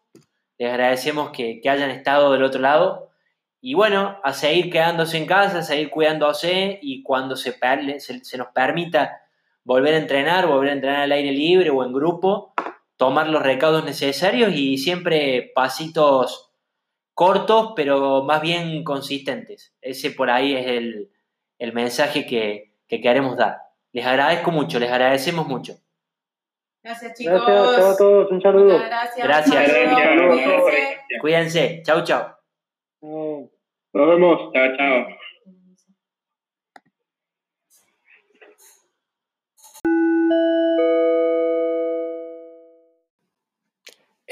[0.57, 3.09] les agradecemos que, hayan estado del otro lado.
[3.61, 7.57] Y bueno, a seguir quedándose en casa, a seguir cuidándose y cuando se,
[7.99, 9.21] se, se nos permita
[9.63, 12.53] volver a entrenar, volver a entrenar al aire libre o en grupo,
[12.97, 16.52] tomar los recaudos necesarios y siempre pasitos
[17.13, 19.73] cortos, pero más bien consistentes.
[19.81, 21.11] Ese por ahí es el,
[21.59, 23.57] el mensaje que, que, queremos dar.
[23.91, 25.75] Les agradezco mucho, les agradecemos mucho.
[26.83, 27.45] Gracias, chicos.
[27.45, 28.31] Gracias a todos.
[28.31, 28.79] Un saludo.
[28.79, 29.27] Gracias.
[29.27, 29.71] Gracias.
[29.71, 30.97] Cuídense.
[31.21, 31.83] Cuídense.
[31.85, 32.27] Chau, chau.
[33.01, 34.51] Nos vemos.
[34.53, 35.22] Chao, chao.